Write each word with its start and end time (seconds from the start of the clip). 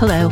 Hello, 0.00 0.30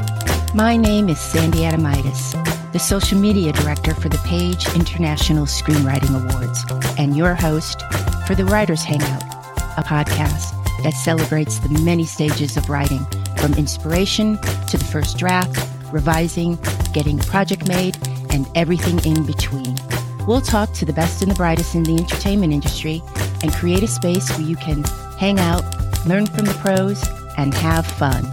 my 0.55 0.77
name 0.77 1.09
is 1.09 1.19
Sandy 1.19 1.63
Adomaitis, 1.63 2.73
the 2.73 2.79
social 2.79 3.19
media 3.19 3.53
director 3.53 3.95
for 3.95 4.09
the 4.09 4.19
Page 4.19 4.65
International 4.77 5.45
Screenwriting 5.45 6.15
Awards, 6.15 6.65
and 6.97 7.17
your 7.17 7.35
host 7.35 7.83
for 8.29 8.37
the 8.37 8.45
Writers 8.45 8.85
Hangout, 8.85 9.25
a 9.77 9.83
podcast 9.83 10.53
that 10.85 10.93
celebrates 10.93 11.59
the 11.59 11.81
many 11.81 12.05
stages 12.05 12.57
of 12.57 12.71
writing, 12.71 13.05
from 13.39 13.55
inspiration 13.55 14.39
to 14.69 14.79
the 14.79 14.85
first 14.85 15.19
draft, 15.19 15.69
revising, 15.93 16.57
getting 16.93 17.19
a 17.19 17.25
project 17.25 17.67
made, 17.67 17.99
and 18.31 18.47
everything 18.55 19.05
in 19.05 19.27
between. 19.27 19.77
We'll 20.29 20.43
talk 20.43 20.75
to 20.75 20.85
the 20.85 20.93
best 20.93 21.23
and 21.23 21.31
the 21.33 21.35
brightest 21.35 21.75
in 21.75 21.83
the 21.83 21.97
entertainment 21.97 22.53
industry 22.53 23.03
and 23.43 23.53
create 23.53 23.83
a 23.83 23.89
space 23.89 24.31
where 24.31 24.47
you 24.47 24.55
can 24.55 24.85
hang 25.19 25.41
out, 25.41 25.65
learn 26.07 26.27
from 26.27 26.45
the 26.45 26.57
pros, 26.63 27.05
and 27.37 27.53
have 27.53 27.85
fun. 27.85 28.33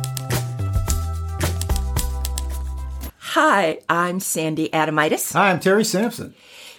Hi, 3.33 3.79
I'm 3.89 4.19
Sandy 4.19 4.69
Adomaitis. 4.69 5.33
Hi, 5.33 5.49
I'm 5.49 5.59
Terry 5.59 5.83
Sampson. 5.83 6.35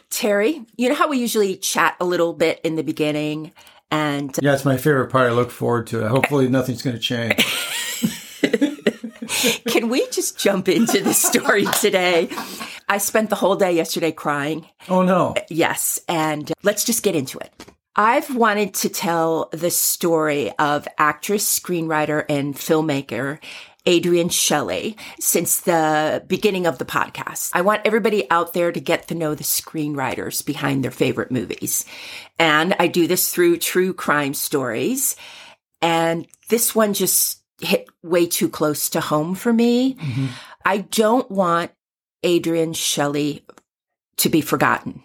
Terry, 0.09 0.65
you 0.77 0.89
know 0.89 0.95
how 0.95 1.09
we 1.09 1.19
usually 1.19 1.57
chat 1.57 1.97
a 1.99 2.05
little 2.05 2.33
bit 2.33 2.61
in 2.63 2.77
the 2.77 2.85
beginning 2.85 3.51
and 3.91 4.39
Yeah, 4.41 4.55
it's 4.55 4.65
my 4.65 4.77
favorite 4.77 5.11
part. 5.11 5.33
I 5.33 5.35
look 5.35 5.51
forward 5.51 5.89
to 5.89 6.05
it. 6.05 6.09
Hopefully 6.09 6.49
nothing's 6.49 6.81
going 6.81 6.95
to 6.95 7.03
change. 7.03 7.45
Can 9.67 9.89
we 9.89 10.09
just 10.11 10.39
jump 10.39 10.69
into 10.69 11.01
the 11.03 11.13
story 11.13 11.65
today? 11.81 12.29
I 12.89 12.99
spent 12.99 13.31
the 13.31 13.37
whole 13.37 13.57
day 13.57 13.73
yesterday 13.73 14.13
crying. 14.13 14.69
Oh 14.89 15.03
no. 15.03 15.35
Uh, 15.37 15.41
yes, 15.51 15.99
and 16.09 16.53
let's 16.63 16.85
just 16.85 17.03
get 17.03 17.17
into 17.17 17.37
it. 17.39 17.53
I've 17.97 18.35
wanted 18.35 18.75
to 18.75 18.89
tell 18.89 19.49
the 19.53 19.71
story 19.71 20.53
of 20.59 20.87
actress, 20.99 21.59
screenwriter, 21.59 22.25
and 22.29 22.55
filmmaker 22.55 23.41
Adrienne 23.87 24.31
Shelly 24.31 24.97
since 25.21 25.61
the 25.61 26.25
beginning 26.27 26.67
of 26.67 26.79
the 26.79 26.85
podcast. 26.85 27.51
I 27.53 27.61
want 27.61 27.83
everybody 27.85 28.31
out 28.31 28.55
there 28.55 28.73
to 28.73 28.81
get 28.81 29.09
to 29.09 29.15
know 29.15 29.35
the 29.35 29.45
screenwriters 29.45 30.45
behind 30.45 30.83
their 30.83 30.91
favorite 30.91 31.31
movies. 31.31 31.85
And 32.39 32.75
I 32.79 32.87
do 32.87 33.07
this 33.07 33.33
through 33.33 33.59
true 33.59 33.93
crime 33.93 34.35
stories. 34.35 35.17
And 35.83 36.27
this 36.49 36.75
one 36.75 36.95
just 36.95 37.43
hit 37.61 37.89
way 38.03 38.27
too 38.27 38.49
close 38.49 38.89
to 38.91 39.01
home 39.01 39.35
for 39.35 39.53
me. 39.53 39.95
Mm-hmm. 39.95 40.27
I 40.65 40.79
don't 40.79 41.31
want 41.31 41.73
Adrienne 42.25 42.73
Shelly 42.73 43.45
to 44.17 44.29
be 44.29 44.41
forgotten. 44.41 45.03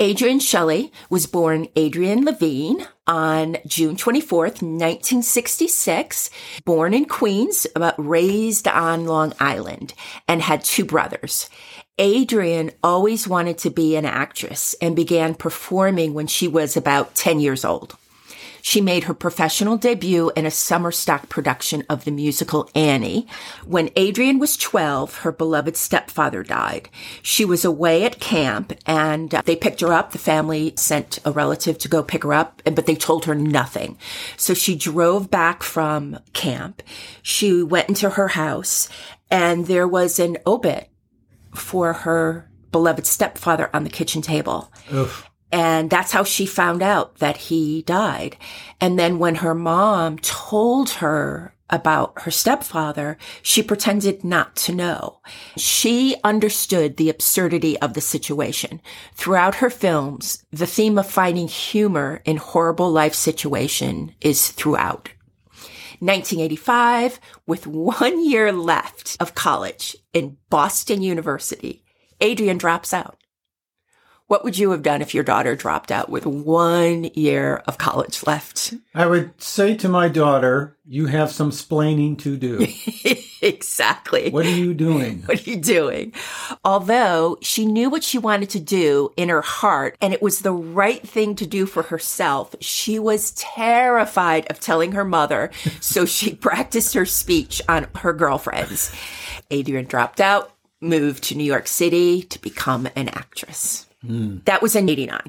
Adrienne 0.00 0.38
Shelly 0.38 0.92
was 1.10 1.26
born 1.26 1.66
Adrienne 1.76 2.24
Levine 2.24 2.86
on 3.08 3.56
June 3.66 3.96
24th, 3.96 4.62
1966, 4.62 6.30
born 6.64 6.94
in 6.94 7.04
Queens, 7.04 7.66
but 7.74 7.96
raised 7.98 8.68
on 8.68 9.06
Long 9.06 9.32
Island 9.40 9.94
and 10.28 10.40
had 10.40 10.62
two 10.62 10.84
brothers. 10.84 11.50
Adrienne 12.00 12.70
always 12.80 13.26
wanted 13.26 13.58
to 13.58 13.70
be 13.70 13.96
an 13.96 14.04
actress 14.04 14.76
and 14.80 14.94
began 14.94 15.34
performing 15.34 16.14
when 16.14 16.28
she 16.28 16.46
was 16.46 16.76
about 16.76 17.16
10 17.16 17.40
years 17.40 17.64
old. 17.64 17.96
She 18.62 18.80
made 18.80 19.04
her 19.04 19.14
professional 19.14 19.76
debut 19.76 20.30
in 20.36 20.46
a 20.46 20.50
summer 20.50 20.90
stock 20.90 21.28
production 21.28 21.84
of 21.88 22.04
the 22.04 22.10
musical 22.10 22.68
Annie. 22.74 23.26
When 23.64 23.90
Adrienne 23.96 24.38
was 24.38 24.56
12, 24.56 25.18
her 25.18 25.32
beloved 25.32 25.76
stepfather 25.76 26.42
died. 26.42 26.88
She 27.22 27.44
was 27.44 27.64
away 27.64 28.04
at 28.04 28.20
camp 28.20 28.72
and 28.86 29.34
uh, 29.34 29.42
they 29.44 29.56
picked 29.56 29.80
her 29.80 29.92
up. 29.92 30.12
The 30.12 30.18
family 30.18 30.74
sent 30.76 31.18
a 31.24 31.32
relative 31.32 31.78
to 31.78 31.88
go 31.88 32.02
pick 32.02 32.24
her 32.24 32.34
up, 32.34 32.62
but 32.64 32.86
they 32.86 32.96
told 32.96 33.24
her 33.24 33.34
nothing. 33.34 33.98
So 34.36 34.54
she 34.54 34.74
drove 34.74 35.30
back 35.30 35.62
from 35.62 36.18
camp. 36.32 36.82
She 37.22 37.62
went 37.62 37.88
into 37.88 38.10
her 38.10 38.28
house 38.28 38.88
and 39.30 39.66
there 39.66 39.88
was 39.88 40.18
an 40.18 40.38
obit 40.46 40.88
for 41.54 41.92
her 41.92 42.50
beloved 42.70 43.06
stepfather 43.06 43.70
on 43.74 43.84
the 43.84 43.90
kitchen 43.90 44.22
table. 44.22 44.72
Oof. 44.92 45.28
And 45.50 45.88
that's 45.88 46.12
how 46.12 46.24
she 46.24 46.46
found 46.46 46.82
out 46.82 47.16
that 47.18 47.36
he 47.36 47.82
died. 47.82 48.36
And 48.80 48.98
then 48.98 49.18
when 49.18 49.36
her 49.36 49.54
mom 49.54 50.18
told 50.18 50.90
her 50.90 51.54
about 51.70 52.22
her 52.22 52.30
stepfather, 52.30 53.18
she 53.42 53.62
pretended 53.62 54.24
not 54.24 54.56
to 54.56 54.74
know. 54.74 55.20
She 55.56 56.16
understood 56.24 56.96
the 56.96 57.10
absurdity 57.10 57.78
of 57.80 57.94
the 57.94 58.00
situation. 58.00 58.80
Throughout 59.14 59.56
her 59.56 59.70
films, 59.70 60.44
the 60.50 60.66
theme 60.66 60.98
of 60.98 61.10
finding 61.10 61.48
humor 61.48 62.22
in 62.24 62.36
horrible 62.36 62.90
life 62.90 63.14
situation 63.14 64.14
is 64.20 64.50
throughout. 64.50 65.10
1985, 66.00 67.18
with 67.46 67.66
one 67.66 68.24
year 68.24 68.52
left 68.52 69.16
of 69.18 69.34
college 69.34 69.96
in 70.12 70.36
Boston 70.48 71.02
University, 71.02 71.84
Adrienne 72.22 72.58
drops 72.58 72.94
out. 72.94 73.17
What 74.28 74.44
would 74.44 74.58
you 74.58 74.72
have 74.72 74.82
done 74.82 75.00
if 75.00 75.14
your 75.14 75.24
daughter 75.24 75.56
dropped 75.56 75.90
out 75.90 76.10
with 76.10 76.26
one 76.26 77.04
year 77.14 77.62
of 77.66 77.78
college 77.78 78.26
left? 78.26 78.74
I 78.94 79.06
would 79.06 79.32
say 79.40 79.74
to 79.76 79.88
my 79.88 80.08
daughter, 80.08 80.76
you 80.86 81.06
have 81.06 81.32
some 81.32 81.50
splaining 81.50 82.18
to 82.18 82.36
do. 82.36 82.66
exactly. 83.42 84.30
What 84.30 84.44
are 84.44 84.50
you 84.50 84.74
doing? 84.74 85.22
What 85.28 85.46
are 85.46 85.50
you 85.50 85.56
doing? 85.56 86.12
Although 86.62 87.38
she 87.40 87.64
knew 87.64 87.88
what 87.88 88.04
she 88.04 88.18
wanted 88.18 88.50
to 88.50 88.60
do 88.60 89.10
in 89.16 89.30
her 89.30 89.40
heart 89.40 89.96
and 89.98 90.12
it 90.12 90.20
was 90.20 90.40
the 90.40 90.52
right 90.52 91.06
thing 91.06 91.34
to 91.36 91.46
do 91.46 91.64
for 91.64 91.84
herself, 91.84 92.54
she 92.60 92.98
was 92.98 93.30
terrified 93.32 94.46
of 94.50 94.60
telling 94.60 94.92
her 94.92 95.06
mother. 95.06 95.50
so 95.80 96.04
she 96.04 96.34
practiced 96.34 96.92
her 96.92 97.06
speech 97.06 97.62
on 97.66 97.86
her 97.96 98.12
girlfriends. 98.12 98.92
Adrienne 99.50 99.86
dropped 99.86 100.20
out, 100.20 100.52
moved 100.82 101.24
to 101.24 101.34
New 101.34 101.44
York 101.44 101.66
City 101.66 102.22
to 102.24 102.38
become 102.42 102.86
an 102.94 103.08
actress. 103.08 103.87
Mm. 104.04 104.44
That 104.44 104.62
was 104.62 104.76
in 104.76 104.88
89. 104.88 105.20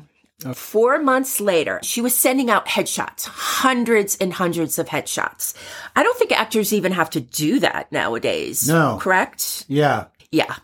Okay. 0.45 0.53
Four 0.53 0.99
months 0.99 1.41
later, 1.41 1.79
she 1.83 1.99
was 1.99 2.15
sending 2.15 2.49
out 2.49 2.65
headshots, 2.65 3.25
hundreds 3.25 4.15
and 4.17 4.33
hundreds 4.33 4.79
of 4.79 4.87
headshots. 4.87 5.53
I 5.97 6.03
don't 6.03 6.17
think 6.17 6.31
actors 6.31 6.71
even 6.71 6.93
have 6.93 7.09
to 7.11 7.19
do 7.19 7.59
that 7.59 7.91
nowadays. 7.91 8.67
No. 8.67 8.97
Correct? 9.01 9.65
Yeah. 9.67 10.05
Yeah. 10.31 10.55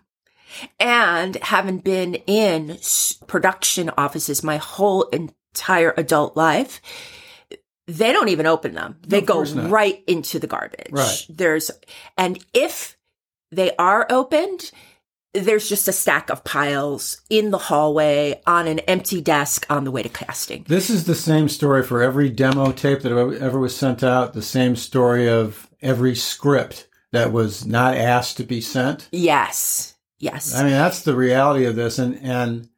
And 0.79 1.35
having 1.38 1.79
been 1.79 2.15
in 2.15 2.77
production 3.27 3.91
offices 3.97 4.44
my 4.44 4.57
whole 4.57 5.03
entire 5.09 5.94
adult 5.97 6.38
life, 6.38 6.81
they 7.88 8.13
don't 8.13 8.29
even 8.29 8.45
open 8.45 8.75
them. 8.75 8.97
They 9.05 9.19
no, 9.19 9.25
go 9.25 9.44
right 9.44 10.01
into 10.07 10.39
the 10.39 10.47
garbage. 10.47 10.91
Right. 10.91 11.25
There's, 11.29 11.69
and 12.17 12.44
if 12.53 12.97
they 13.51 13.75
are 13.75 14.07
opened, 14.09 14.71
there's 15.44 15.69
just 15.69 15.88
a 15.88 15.91
stack 15.91 16.29
of 16.29 16.44
piles 16.44 17.22
in 17.29 17.51
the 17.51 17.57
hallway 17.57 18.41
on 18.47 18.68
an 18.68 18.79
empty 18.79 19.22
desk 19.22 19.66
on 19.69 19.84
the 19.84 19.91
way 19.91 20.03
to 20.03 20.09
casting. 20.09 20.66
This 20.68 20.90
is 20.90 21.03
the 21.03 21.16
same 21.16 21.50
story 21.50 21.84
for 21.84 22.01
every 22.01 22.29
demo 22.29 22.72
tape 22.72 23.01
that 23.01 23.12
ever 23.12 23.59
was 23.59 23.75
sent 23.75 24.03
out, 24.03 24.34
the 24.34 24.41
same 24.41 24.75
story 24.75 25.29
of 25.29 25.69
every 25.81 26.16
script 26.16 26.88
that 27.12 27.31
was 27.31 27.66
not 27.66 27.95
asked 27.95 28.38
to 28.38 28.44
be 28.44 28.62
sent. 28.62 29.07
Yes. 29.12 29.95
Yes. 30.19 30.56
I 30.56 30.63
mean, 30.63 30.72
that's 30.72 31.01
the 31.01 31.16
reality 31.16 31.66
of 31.66 31.75
this. 31.75 32.00
And, 32.00 32.18
and, 32.22 32.69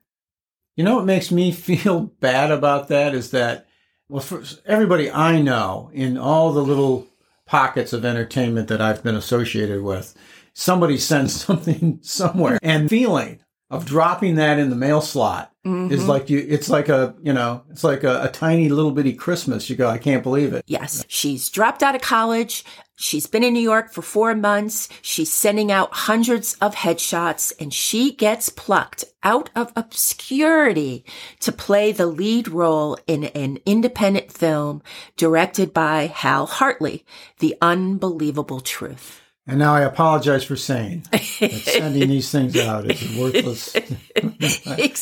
you 0.78 0.84
know 0.84 0.96
what 0.96 1.06
makes 1.06 1.32
me 1.32 1.52
feel 1.54 2.02
bad 2.02 2.52
about 2.52 2.88
that 2.88 3.14
is 3.14 3.32
that, 3.32 3.68
well, 4.08 4.22
for 4.22 4.44
everybody 4.66 5.12
I 5.12 5.42
know 5.42 5.90
in 5.94 6.18
all 6.18 6.54
the 6.54 6.64
little 6.64 7.08
pockets 7.46 7.94
of 7.94 8.06
entertainment 8.06 8.68
that 8.70 8.82
I've 8.82 9.04
been 9.04 9.16
associated 9.16 9.82
with, 9.82 10.16
somebody 10.58 10.98
sends 10.98 11.40
something 11.46 12.00
somewhere. 12.02 12.60
And 12.62 12.90
feeling 12.90 13.40
of 13.70 13.86
dropping 13.86 14.36
that 14.36 14.60
in 14.60 14.70
the 14.70 14.76
mail 14.78 15.02
slot 15.02 15.52
mm-hmm. 15.66 15.94
is 15.94 16.08
like 16.08 16.30
you 16.30 16.46
it's 16.48 16.70
like 16.70 16.88
a 16.88 17.14
you 17.22 17.34
know 17.34 17.62
it's 17.70 17.84
like 17.84 18.06
a, 18.06 18.24
a, 18.24 18.30
tiny 18.30 18.70
little 18.70 18.92
bitty 18.92 19.14
christmas. 19.14 19.70
You 19.70 19.76
go 19.76 19.90
i 19.90 19.98
can't 19.98 20.24
believe 20.24 20.54
it. 20.54 20.64
Yes. 20.68 21.06
She's 21.10 21.50
dropped 21.50 21.84
out 21.84 21.94
of 21.94 22.02
college. 22.02 22.64
She's 22.96 23.28
been 23.28 23.44
in 23.44 23.54
new 23.54 23.60
york 23.60 23.92
for 23.92 24.02
four 24.02 24.34
months. 24.36 24.88
She's 25.02 25.34
sending 25.34 25.70
out 25.70 25.94
hundreds 25.94 26.54
of 26.62 26.76
headshots 26.76 27.52
and 27.60 27.74
she 27.74 28.14
gets 28.14 28.48
plucked 28.48 29.04
out 29.22 29.50
of 29.54 29.74
obscurity 29.76 31.04
to 31.42 31.52
play 31.52 31.92
the 31.92 32.08
lead 32.08 32.48
role 32.48 32.98
in 33.06 33.26
an 33.26 33.60
independent 33.66 34.32
film 34.32 34.82
directed 35.18 35.74
by 35.74 36.08
hal 36.08 36.46
hartley 36.46 37.06
the 37.40 37.58
unbelievable 37.62 38.62
truth 38.62 39.22
and 39.48 39.60
now 39.60 39.74
I 39.74 39.82
apologize 39.82 40.44
for 40.44 40.56
saying 40.56 41.06
that 41.12 41.22
sending 41.22 42.10
these 42.10 42.30
things 42.30 42.58
out 42.58 42.90
is 42.90 43.18
worthless. 43.18 43.76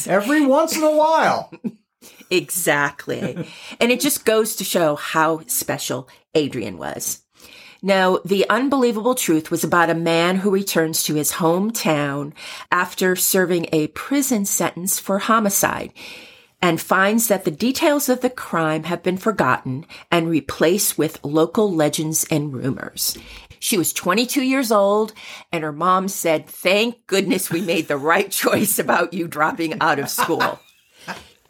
Every 0.07 0.45
once 0.45 0.77
in 0.77 0.83
a 0.83 0.95
while. 0.95 1.51
Exactly. 2.29 3.47
and 3.79 3.91
it 3.91 3.99
just 3.99 4.25
goes 4.25 4.55
to 4.57 4.63
show 4.63 4.95
how 4.95 5.41
special 5.47 6.07
Adrienne 6.35 6.77
was. 6.77 7.21
Now, 7.81 8.19
the 8.25 8.49
unbelievable 8.49 9.13
truth 9.13 9.51
was 9.51 9.63
about 9.63 9.91
a 9.91 9.95
man 9.95 10.37
who 10.37 10.49
returns 10.49 11.03
to 11.03 11.13
his 11.13 11.33
hometown 11.33 12.33
after 12.71 13.15
serving 13.15 13.67
a 13.71 13.87
prison 13.87 14.45
sentence 14.45 14.99
for 14.99 15.19
homicide. 15.19 15.93
And 16.65 16.81
finds 16.81 17.27
that 17.27 17.45
the 17.45 17.51
details 17.51 18.09
of 18.09 18.21
the 18.21 18.29
crime 18.29 18.85
have 18.85 19.03
been 19.03 19.17
forgotten 19.17 19.85
and 20.09 20.27
replaced 20.27 20.97
with 20.97 21.23
local 21.23 21.71
legends 21.71 22.25
and 22.31 22.55
rumors. 22.55 23.15
She 23.59 23.77
was 23.77 23.93
22 23.93 24.41
years 24.41 24.71
old, 24.71 25.13
and 25.51 25.63
her 25.63 25.71
mom 25.71 26.07
said, 26.07 26.47
Thank 26.47 27.05
goodness 27.05 27.51
we 27.51 27.61
made 27.61 27.87
the 27.87 27.97
right 27.97 28.31
choice 28.43 28.79
about 28.79 29.13
you 29.13 29.27
dropping 29.27 29.79
out 29.79 29.99
of 29.99 30.09
school. 30.09 30.59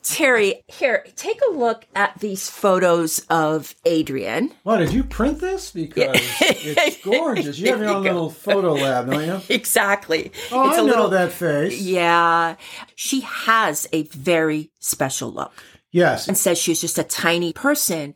Terry, 0.06 0.64
here, 0.68 1.04
take 1.16 1.40
a 1.50 1.52
look 1.54 1.88
at 1.96 2.20
these 2.20 2.48
photos 2.48 3.26
of 3.30 3.74
Adrienne. 3.88 4.52
What, 4.62 4.78
did 4.78 4.94
you 4.94 5.04
print 5.04 5.40
this? 5.40 5.72
Because 5.72 6.12
it's 6.42 7.04
gorgeous. 7.04 7.58
You 7.58 7.72
have 7.72 7.80
your 7.80 7.90
own 7.90 8.04
little 8.04 8.30
photo 8.30 8.74
lab, 8.74 9.10
don't 9.10 9.26
you? 9.26 9.42
Exactly. 9.56 10.32
Oh, 10.52 10.70
it's 10.70 10.78
I 10.78 10.82
a 10.82 10.84
know 10.84 10.92
little, 10.92 11.10
that 11.10 11.32
face. 11.32 11.82
Yeah. 11.82 12.56
She 12.96 13.22
has 13.22 13.88
a 13.92 14.04
very 14.04 14.70
special 14.80 15.32
look 15.34 15.54
Yes. 15.92 16.28
and 16.28 16.38
says 16.38 16.60
she's 16.60 16.82
just 16.82 17.00
a 17.00 17.04
tiny 17.04 17.52
person. 17.52 18.14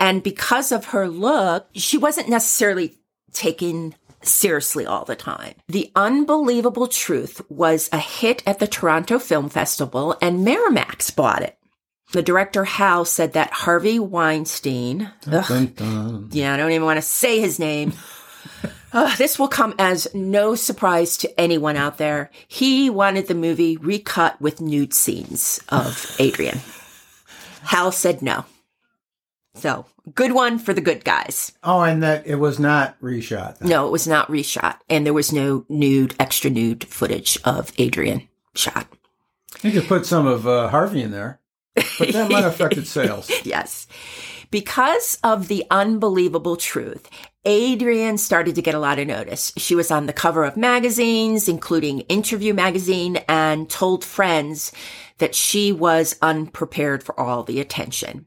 And 0.00 0.22
because 0.24 0.72
of 0.72 0.86
her 0.86 1.06
look, 1.08 1.68
she 1.74 1.98
wasn't 1.98 2.28
necessarily 2.28 2.96
taken 3.32 3.94
seriously 4.22 4.84
all 4.86 5.04
the 5.04 5.16
time. 5.16 5.54
The 5.68 5.90
Unbelievable 5.94 6.88
Truth 6.88 7.42
was 7.48 7.88
a 7.92 7.98
hit 7.98 8.42
at 8.46 8.58
the 8.58 8.66
Toronto 8.66 9.18
Film 9.18 9.48
Festival 9.48 10.16
and 10.20 10.46
Miramax 10.46 11.14
bought 11.14 11.42
it. 11.42 11.56
The 12.12 12.22
director 12.22 12.64
Hal 12.64 13.04
said 13.04 13.34
that 13.34 13.52
Harvey 13.52 13.98
Weinstein, 13.98 15.10
ugh, 15.30 15.46
Dun, 15.46 15.66
dun. 15.74 16.28
yeah, 16.32 16.54
I 16.54 16.56
don't 16.56 16.70
even 16.72 16.86
want 16.86 16.96
to 16.96 17.02
say 17.02 17.38
his 17.40 17.58
name. 17.58 17.92
Uh, 18.90 19.14
this 19.16 19.38
will 19.38 19.48
come 19.48 19.74
as 19.78 20.08
no 20.14 20.54
surprise 20.54 21.18
to 21.18 21.38
anyone 21.40 21.76
out 21.76 21.98
there. 21.98 22.30
He 22.46 22.88
wanted 22.88 23.26
the 23.28 23.34
movie 23.34 23.76
recut 23.76 24.40
with 24.40 24.62
nude 24.62 24.94
scenes 24.94 25.60
of 25.68 26.16
Adrienne. 26.18 26.60
Hal 27.64 27.92
said 27.92 28.22
no. 28.22 28.46
So, 29.56 29.84
good 30.14 30.32
one 30.32 30.58
for 30.58 30.72
the 30.72 30.80
good 30.80 31.04
guys. 31.04 31.52
Oh, 31.62 31.80
and 31.82 32.02
that 32.02 32.26
it 32.26 32.36
was 32.36 32.58
not 32.58 33.00
reshot. 33.00 33.58
then. 33.58 33.68
No, 33.68 33.86
it 33.86 33.90
was 33.90 34.06
not 34.06 34.28
reshot, 34.28 34.76
and 34.88 35.04
there 35.06 35.14
was 35.14 35.32
no 35.32 35.64
nude, 35.68 36.14
extra 36.18 36.50
nude 36.50 36.84
footage 36.84 37.38
of 37.44 37.72
Adrienne 37.78 38.28
shot. 38.54 38.86
You 39.62 39.72
could 39.72 39.88
put 39.88 40.06
some 40.06 40.26
of 40.26 40.46
uh, 40.46 40.68
Harvey 40.68 41.02
in 41.02 41.10
there, 41.10 41.40
but 41.74 42.12
that 42.12 42.30
might 42.30 42.42
have 42.44 42.52
affected 42.54 42.86
sales. 42.88 43.30
Yes. 43.44 43.86
Because 44.50 45.18
of 45.22 45.48
the 45.48 45.64
unbelievable 45.70 46.56
truth, 46.56 47.08
Adrienne 47.46 48.16
started 48.16 48.54
to 48.54 48.62
get 48.62 48.74
a 48.74 48.78
lot 48.78 48.98
of 48.98 49.06
notice. 49.06 49.52
She 49.58 49.74
was 49.74 49.90
on 49.90 50.06
the 50.06 50.12
cover 50.12 50.44
of 50.44 50.56
magazines, 50.56 51.48
including 51.48 52.00
Interview 52.00 52.54
magazine, 52.54 53.16
and 53.28 53.68
told 53.68 54.04
friends 54.04 54.72
that 55.18 55.34
she 55.34 55.70
was 55.72 56.16
unprepared 56.22 57.02
for 57.02 57.18
all 57.18 57.42
the 57.42 57.60
attention. 57.60 58.24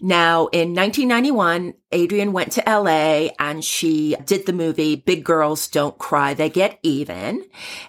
Now, 0.00 0.46
in 0.48 0.74
1991, 0.74 1.74
Adrienne 1.92 2.32
went 2.32 2.52
to 2.52 2.62
LA 2.66 3.30
and 3.38 3.64
she 3.64 4.14
did 4.24 4.46
the 4.46 4.52
movie 4.52 4.96
Big 4.96 5.24
Girls 5.24 5.66
Don't 5.66 5.98
Cry, 5.98 6.34
They 6.34 6.48
Get 6.48 6.78
Even. 6.82 7.44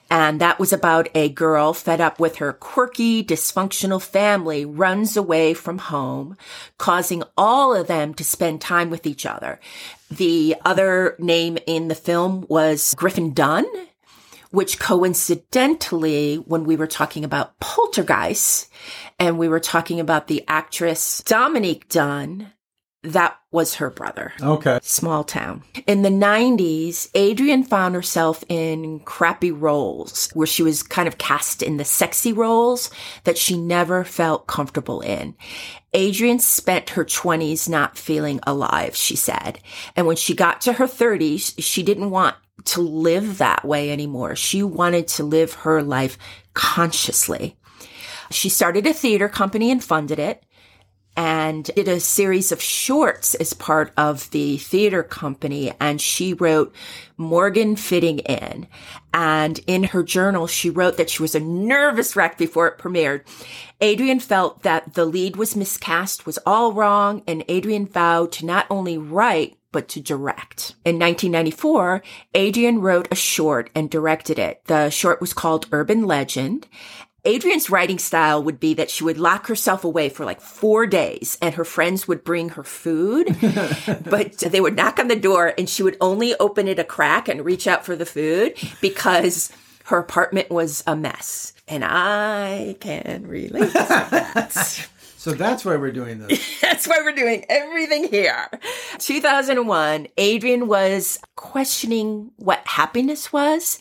And 0.10 0.42
that 0.42 0.60
was 0.60 0.74
about 0.74 1.10
a 1.14 1.30
girl 1.30 1.74
fed 1.74 2.02
up 2.02 2.20
with 2.20 2.38
her 2.38 2.54
quirky, 2.54 3.24
dysfunctional 3.24 4.02
family 4.02 4.66
runs 4.66 5.16
away 5.16 5.54
from 5.54 5.78
home, 5.78 6.36
causing 6.78 7.24
all 7.38 7.76
of 7.76 7.88
them 7.88 8.14
to 8.16 8.24
spend 8.24 8.62
time 8.62 8.90
with 8.90 9.06
each 9.06 9.26
other. 9.26 9.60
The 10.10 10.56
other 10.66 11.16
name 11.20 11.58
in 11.68 11.90
the 11.90 11.96
film 11.96 12.46
was 12.50 12.96
Griffin 12.96 13.34
Dunne 13.34 13.68
which 14.52 14.80
coincidentally, 14.80 16.36
when 16.36 16.64
we 16.64 16.76
were 16.76 16.88
talking 16.88 17.24
about 17.24 17.60
Poltergeist 17.60 18.68
and 19.20 19.38
we 19.38 19.48
were 19.48 19.60
talking 19.60 20.00
about 20.00 20.28
the 20.28 20.44
actress 20.48 21.22
Dominique 21.26 21.90
Dunne, 21.90 22.54
that 23.04 23.38
was 23.52 23.76
her 23.76 23.90
brother. 23.90 24.34
Okay. 24.42 24.80
Small 24.82 25.24
town. 25.24 25.64
In 25.88 26.02
the 26.02 26.10
90s, 26.10 27.10
Adrienne 27.16 27.64
found 27.64 27.96
herself 27.96 28.44
in 28.50 29.00
crappy 29.02 29.52
roles 29.52 30.30
where 30.34 30.48
she 30.48 30.64
was 30.64 30.84
kind 30.84 31.08
of 31.08 31.18
cast 31.18 31.64
in 31.64 31.78
the 31.78 31.86
sexy 31.86 32.34
roles 32.34 32.92
that 33.24 33.38
she 33.38 33.58
never 33.58 34.04
felt 34.04 34.48
comfortable 34.48 35.00
in. 35.02 35.36
Adrienne 35.96 36.40
spent 36.40 36.92
her 36.92 37.06
20s 37.06 37.70
not 37.70 37.98
feeling 37.98 38.42
alive, 38.46 38.96
she 38.96 39.16
said. 39.16 39.60
And 39.96 40.06
when 40.06 40.18
she 40.18 40.36
got 40.36 40.62
to 40.62 40.74
her 40.74 40.86
30s, 40.86 41.54
she 41.58 41.84
didn't 41.84 42.12
want 42.12 42.36
to 42.66 42.82
live 42.82 43.38
that 43.38 43.64
way 43.64 43.92
anymore. 43.92 44.36
She 44.36 44.62
wanted 44.62 45.08
to 45.10 45.24
live 45.24 45.54
her 45.54 45.82
life 45.82 46.18
consciously. 46.54 47.56
She 48.32 48.50
started 48.50 48.86
a 48.86 48.94
theater 48.94 49.30
company 49.30 49.72
and 49.72 49.84
funded 49.84 50.20
it 50.20 50.44
and 51.20 51.66
did 51.76 51.88
a 51.88 52.00
series 52.00 52.52
of 52.52 52.62
shorts 52.62 53.36
as 53.36 53.54
part 53.54 53.92
of 53.98 54.30
the 54.32 54.58
theater 54.58 55.04
company. 55.04 55.74
And 55.80 56.00
she 56.00 56.34
wrote 56.34 56.74
Morgan 57.18 57.76
Fitting 57.76 58.20
In. 58.20 58.68
And 59.14 59.60
in 59.68 59.84
her 59.84 60.02
journal, 60.02 60.48
she 60.48 60.70
wrote 60.70 60.96
that 60.98 61.10
she 61.10 61.22
was 61.22 61.36
a 61.36 61.40
nervous 61.42 62.16
wreck 62.16 62.38
before 62.38 62.68
it 62.68 62.78
premiered. 62.78 63.24
Adrienne 63.84 64.22
felt 64.22 64.64
that 64.64 64.94
the 64.94 65.06
lead 65.06 65.36
was 65.36 65.58
miscast, 65.58 66.26
was 66.26 66.40
all 66.46 66.72
wrong, 66.72 67.24
and 67.28 67.44
Adrienne 67.50 67.88
vowed 67.88 68.32
to 68.34 68.46
not 68.46 68.66
only 68.70 68.98
write, 68.98 69.58
but 69.72 69.88
to 69.90 70.00
direct. 70.00 70.76
In 70.86 70.98
1994, 70.98 72.02
Adrienne 72.36 72.80
wrote 72.80 73.08
a 73.12 73.16
short 73.16 73.70
and 73.76 73.90
directed 73.90 74.40
it. 74.40 74.64
The 74.66 74.90
short 74.90 75.22
was 75.22 75.34
called 75.34 75.68
Urban 75.72 76.06
Legend. 76.06 76.68
Adrienne's 77.26 77.70
writing 77.70 78.00
style 78.00 78.42
would 78.42 78.60
be 78.60 78.74
that 78.76 78.90
she 78.90 79.04
would 79.04 79.18
lock 79.18 79.48
herself 79.48 79.84
away 79.84 80.10
for 80.10 80.26
like 80.26 80.40
four 80.40 80.88
days 80.88 81.38
and 81.42 81.56
her 81.56 81.66
friends 81.66 82.08
would 82.08 82.24
bring 82.24 82.50
her 82.50 82.64
food, 82.64 83.36
but 84.06 84.38
they 84.38 84.62
would 84.62 84.76
knock 84.76 85.00
on 85.00 85.08
the 85.08 85.16
door 85.16 85.54
and 85.58 85.70
she 85.70 85.84
would 85.84 85.98
only 86.00 86.36
open 86.36 86.68
it 86.68 86.80
a 86.80 86.84
crack 86.84 87.28
and 87.28 87.46
reach 87.46 87.68
out 87.68 87.86
for 87.86 87.96
the 87.96 88.06
food 88.06 88.54
because 88.82 89.52
her 89.86 89.98
apartment 89.98 90.50
was 90.50 90.84
a 90.88 90.96
mess. 90.96 91.54
And 91.68 91.84
I 91.86 92.78
can 92.80 93.28
relate 93.28 93.68
to 93.68 93.74
that. 93.74 94.90
So 95.20 95.34
that's 95.34 95.66
why 95.66 95.76
we're 95.76 95.92
doing 95.92 96.20
this. 96.20 96.62
That's 96.62 96.88
why 96.88 97.02
we're 97.02 97.12
doing 97.12 97.44
everything 97.50 98.08
here. 98.08 98.48
2001, 99.00 100.08
Adrienne 100.18 100.68
was 100.68 101.20
questioning 101.36 102.32
what 102.38 102.66
happiness 102.66 103.34
was 103.34 103.80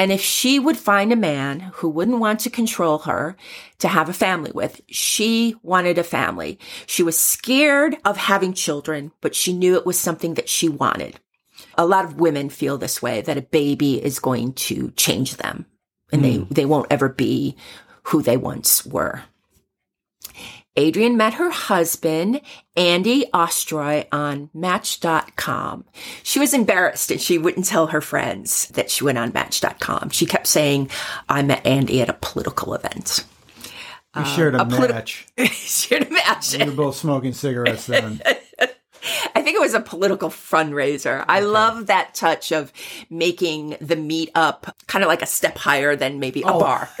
and 0.00 0.10
if 0.10 0.20
she 0.20 0.58
would 0.58 0.76
find 0.76 1.12
a 1.12 1.16
man 1.16 1.60
who 1.74 1.88
wouldn't 1.88 2.18
want 2.18 2.40
to 2.40 2.50
control 2.50 2.98
her 2.98 3.36
to 3.78 3.86
have 3.86 4.08
a 4.08 4.12
family 4.12 4.50
with. 4.52 4.80
She 4.88 5.54
wanted 5.62 5.96
a 5.96 6.02
family. 6.02 6.58
She 6.86 7.04
was 7.04 7.16
scared 7.16 7.96
of 8.04 8.16
having 8.16 8.52
children, 8.52 9.12
but 9.20 9.36
she 9.36 9.52
knew 9.52 9.76
it 9.76 9.86
was 9.86 9.96
something 9.96 10.34
that 10.34 10.48
she 10.48 10.68
wanted. 10.68 11.20
A 11.78 11.86
lot 11.86 12.04
of 12.04 12.18
women 12.18 12.48
feel 12.48 12.78
this 12.78 13.00
way 13.00 13.20
that 13.20 13.38
a 13.38 13.42
baby 13.42 14.04
is 14.04 14.18
going 14.18 14.54
to 14.54 14.90
change 14.96 15.36
them 15.36 15.66
and 16.10 16.24
they, 16.24 16.38
hmm. 16.38 16.52
they 16.52 16.66
won't 16.66 16.90
ever 16.90 17.08
be 17.08 17.54
who 18.02 18.22
they 18.22 18.36
once 18.36 18.84
were. 18.84 19.22
Adrienne 20.78 21.16
met 21.16 21.34
her 21.34 21.50
husband, 21.50 22.40
Andy 22.76 23.26
Ostroy, 23.34 24.06
on 24.12 24.50
Match.com. 24.54 25.84
She 26.22 26.38
was 26.38 26.54
embarrassed 26.54 27.10
and 27.10 27.20
she 27.20 27.38
wouldn't 27.38 27.66
tell 27.66 27.88
her 27.88 28.00
friends 28.00 28.68
that 28.68 28.90
she 28.90 29.04
went 29.04 29.18
on 29.18 29.32
Match.com. 29.32 30.10
She 30.10 30.26
kept 30.26 30.46
saying, 30.46 30.88
I 31.28 31.42
met 31.42 31.66
Andy 31.66 32.00
at 32.00 32.08
a 32.08 32.14
political 32.14 32.74
event. 32.74 33.24
We 34.16 34.24
shared 34.24 34.54
a, 34.54 34.60
uh, 34.60 34.64
a 34.64 34.66
politi- 34.66 34.90
match. 34.90 35.26
Shared 35.52 36.08
a 36.08 36.10
match. 36.10 36.56
We 36.58 36.64
were 36.64 36.72
both 36.72 36.96
smoking 36.96 37.32
cigarettes 37.32 37.86
then. 37.86 38.20
I 39.34 39.40
think 39.42 39.56
it 39.56 39.60
was 39.60 39.72
a 39.72 39.80
political 39.80 40.28
fundraiser. 40.28 41.24
I 41.28 41.40
love 41.40 41.86
that 41.86 42.14
touch 42.14 42.52
of 42.52 42.72
making 43.08 43.76
the 43.80 43.96
meet 43.96 44.30
up 44.34 44.76
kind 44.88 45.02
of 45.04 45.08
like 45.08 45.22
a 45.22 45.26
step 45.26 45.56
higher 45.56 45.96
than 45.96 46.18
maybe 46.20 46.42
a 46.42 46.46
Oh. 46.48 46.58
bar. 46.60 46.90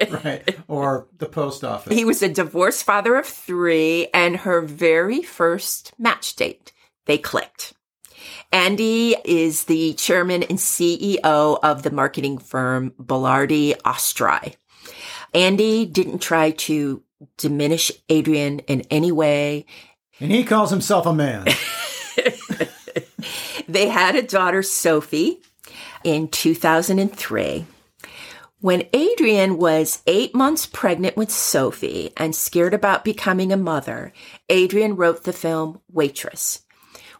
right. 0.24 0.56
Or 0.68 1.06
the 1.18 1.26
post 1.26 1.64
office. 1.64 1.94
He 1.94 2.04
was 2.04 2.22
a 2.22 2.28
divorced 2.28 2.84
father 2.84 3.16
of 3.16 3.26
three, 3.26 4.08
and 4.14 4.36
her 4.38 4.60
very 4.60 5.22
first 5.22 5.92
match 5.98 6.36
date, 6.36 6.72
they 7.06 7.18
clicked. 7.18 7.74
Andy 8.52 9.16
is 9.24 9.64
the 9.64 9.94
chairman 9.94 10.42
and 10.42 10.58
CEO 10.58 11.58
of 11.62 11.82
the 11.82 11.90
marketing 11.90 12.38
firm 12.38 12.92
Belardi 13.00 13.76
Ostroy. 13.82 14.54
Andy 15.32 15.86
didn't 15.86 16.18
try 16.18 16.50
to 16.50 17.02
diminish 17.36 17.92
Adrienne 18.10 18.60
in 18.60 18.82
any 18.90 19.12
way. 19.12 19.66
And 20.18 20.30
he 20.30 20.44
calls 20.44 20.70
himself 20.70 21.06
a 21.06 21.14
man. 21.14 21.46
They 23.70 23.88
had 23.88 24.16
a 24.16 24.22
daughter, 24.22 24.64
Sophie, 24.64 25.38
in 26.02 26.26
2003. 26.26 27.66
When 28.60 28.86
Adrienne 28.94 29.56
was 29.56 30.02
eight 30.06 30.34
months 30.34 30.66
pregnant 30.66 31.16
with 31.16 31.30
Sophie 31.30 32.12
and 32.18 32.36
scared 32.36 32.74
about 32.74 33.04
becoming 33.04 33.52
a 33.52 33.56
mother, 33.56 34.12
Adrienne 34.52 34.96
wrote 34.96 35.24
the 35.24 35.32
film 35.32 35.80
Waitress, 35.90 36.60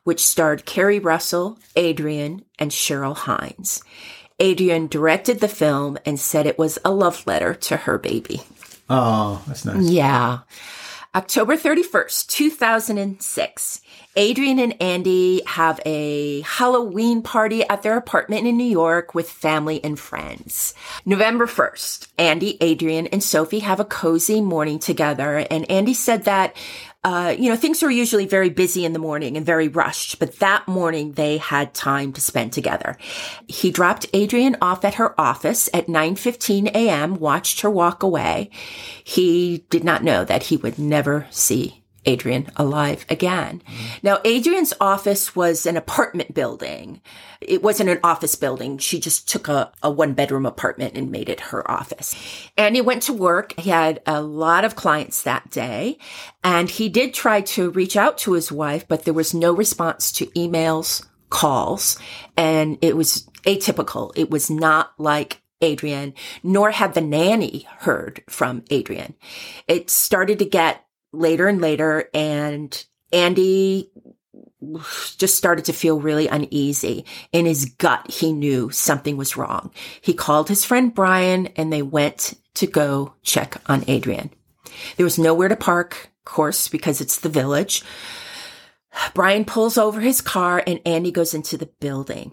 which 0.04 0.24
starred 0.24 0.66
Keri 0.66 0.98
Russell, 0.98 1.58
Adrienne, 1.78 2.44
and 2.58 2.70
Cheryl 2.70 3.16
Hines. 3.16 3.82
Adrienne 4.40 4.86
directed 4.86 5.40
the 5.40 5.48
film 5.48 5.96
and 6.04 6.20
said 6.20 6.46
it 6.46 6.58
was 6.58 6.78
a 6.84 6.90
love 6.90 7.26
letter 7.26 7.54
to 7.54 7.76
her 7.78 7.96
baby. 7.96 8.42
Oh, 8.90 9.42
that's 9.46 9.64
nice. 9.64 9.88
Yeah. 9.88 10.40
October 11.12 11.56
31st, 11.56 12.28
2006. 12.28 13.80
Adrienne 14.16 14.60
and 14.60 14.80
Andy 14.80 15.42
have 15.44 15.80
a 15.84 16.42
Halloween 16.42 17.20
party 17.20 17.68
at 17.68 17.82
their 17.82 17.96
apartment 17.96 18.46
in 18.46 18.56
New 18.56 18.62
York 18.62 19.12
with 19.12 19.28
family 19.28 19.82
and 19.82 19.98
friends. 19.98 20.72
November 21.04 21.48
1st, 21.48 22.06
Andy, 22.16 22.62
Adrienne, 22.62 23.08
and 23.08 23.24
Sophie 23.24 23.58
have 23.58 23.80
a 23.80 23.84
cozy 23.84 24.40
morning 24.40 24.78
together. 24.78 25.38
And 25.50 25.68
Andy 25.68 25.94
said 25.94 26.26
that 26.26 26.54
uh, 27.02 27.34
you 27.38 27.48
know, 27.48 27.56
things 27.56 27.82
are 27.82 27.90
usually 27.90 28.26
very 28.26 28.50
busy 28.50 28.84
in 28.84 28.92
the 28.92 28.98
morning 28.98 29.36
and 29.36 29.46
very 29.46 29.68
rushed, 29.68 30.18
but 30.18 30.38
that 30.38 30.68
morning 30.68 31.12
they 31.12 31.38
had 31.38 31.72
time 31.72 32.12
to 32.12 32.20
spend 32.20 32.52
together. 32.52 32.98
He 33.46 33.70
dropped 33.70 34.06
Adrienne 34.14 34.56
off 34.60 34.84
at 34.84 34.94
her 34.94 35.18
office 35.18 35.70
at 35.72 35.86
9:15 35.86 36.68
a.m., 36.74 37.14
watched 37.16 37.62
her 37.62 37.70
walk 37.70 38.02
away. 38.02 38.50
He 39.02 39.64
did 39.70 39.82
not 39.82 40.04
know 40.04 40.24
that 40.24 40.44
he 40.44 40.58
would 40.58 40.78
never 40.78 41.26
see 41.30 41.79
Adrienne 42.06 42.50
alive 42.56 43.04
again. 43.08 43.62
Mm-hmm. 43.66 43.86
Now, 44.02 44.18
Adrienne's 44.24 44.72
office 44.80 45.36
was 45.36 45.66
an 45.66 45.76
apartment 45.76 46.34
building. 46.34 47.00
It 47.40 47.62
wasn't 47.62 47.90
an 47.90 48.00
office 48.02 48.34
building. 48.34 48.78
She 48.78 48.98
just 49.00 49.28
took 49.28 49.48
a, 49.48 49.72
a 49.82 49.90
one 49.90 50.14
bedroom 50.14 50.46
apartment 50.46 50.96
and 50.96 51.10
made 51.10 51.28
it 51.28 51.40
her 51.40 51.68
office. 51.70 52.14
And 52.56 52.74
he 52.74 52.82
went 52.82 53.02
to 53.04 53.12
work. 53.12 53.58
He 53.58 53.70
had 53.70 54.00
a 54.06 54.22
lot 54.22 54.64
of 54.64 54.76
clients 54.76 55.22
that 55.22 55.50
day 55.50 55.98
and 56.42 56.70
he 56.70 56.88
did 56.88 57.12
try 57.12 57.42
to 57.42 57.70
reach 57.70 57.96
out 57.96 58.18
to 58.18 58.32
his 58.32 58.50
wife, 58.50 58.86
but 58.88 59.04
there 59.04 59.14
was 59.14 59.34
no 59.34 59.52
response 59.52 60.10
to 60.12 60.26
emails, 60.28 61.06
calls, 61.28 61.98
and 62.36 62.78
it 62.80 62.96
was 62.96 63.28
atypical. 63.44 64.12
It 64.16 64.30
was 64.30 64.50
not 64.50 64.92
like 64.98 65.42
Adrienne, 65.62 66.14
nor 66.42 66.70
had 66.70 66.94
the 66.94 67.00
nanny 67.00 67.66
heard 67.80 68.22
from 68.28 68.64
Adrienne. 68.72 69.14
It 69.68 69.90
started 69.90 70.38
to 70.38 70.46
get 70.46 70.84
later 71.12 71.48
and 71.48 71.60
later 71.60 72.08
and 72.14 72.84
Andy 73.12 73.90
just 75.16 75.36
started 75.36 75.64
to 75.64 75.72
feel 75.72 76.00
really 76.00 76.28
uneasy. 76.28 77.04
In 77.32 77.46
his 77.46 77.64
gut, 77.64 78.10
he 78.10 78.32
knew 78.32 78.70
something 78.70 79.16
was 79.16 79.36
wrong. 79.36 79.72
He 80.00 80.12
called 80.12 80.48
his 80.48 80.64
friend 80.64 80.94
Brian 80.94 81.48
and 81.48 81.72
they 81.72 81.82
went 81.82 82.34
to 82.54 82.66
go 82.66 83.14
check 83.22 83.56
on 83.66 83.88
Adrienne. 83.88 84.30
There 84.96 85.04
was 85.04 85.18
nowhere 85.18 85.48
to 85.48 85.56
park, 85.56 86.10
of 86.20 86.24
course, 86.24 86.68
because 86.68 87.00
it's 87.00 87.18
the 87.18 87.28
village. 87.28 87.82
Brian 89.14 89.44
pulls 89.44 89.78
over 89.78 90.00
his 90.00 90.20
car 90.20 90.62
and 90.66 90.80
Andy 90.84 91.10
goes 91.10 91.32
into 91.32 91.56
the 91.56 91.70
building. 91.80 92.32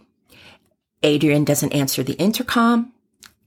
Adrienne 1.05 1.45
doesn't 1.45 1.73
answer 1.73 2.03
the 2.03 2.13
intercom. 2.13 2.93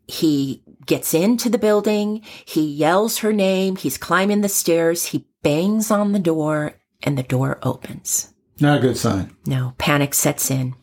He 0.06 0.62
gets 0.86 1.14
into 1.14 1.48
the 1.48 1.58
building. 1.58 2.22
He 2.44 2.62
yells 2.62 3.18
her 3.18 3.32
name. 3.32 3.76
He's 3.76 3.98
climbing 3.98 4.40
the 4.40 4.48
stairs. 4.48 5.06
He 5.06 5.26
bangs 5.42 5.90
on 5.90 6.12
the 6.12 6.18
door 6.18 6.74
and 7.02 7.16
the 7.16 7.22
door 7.22 7.58
opens. 7.62 8.32
Not 8.60 8.78
a 8.78 8.80
good 8.80 8.96
sign. 8.96 9.34
No, 9.46 9.74
panic 9.78 10.14
sets 10.14 10.50
in. 10.50 10.74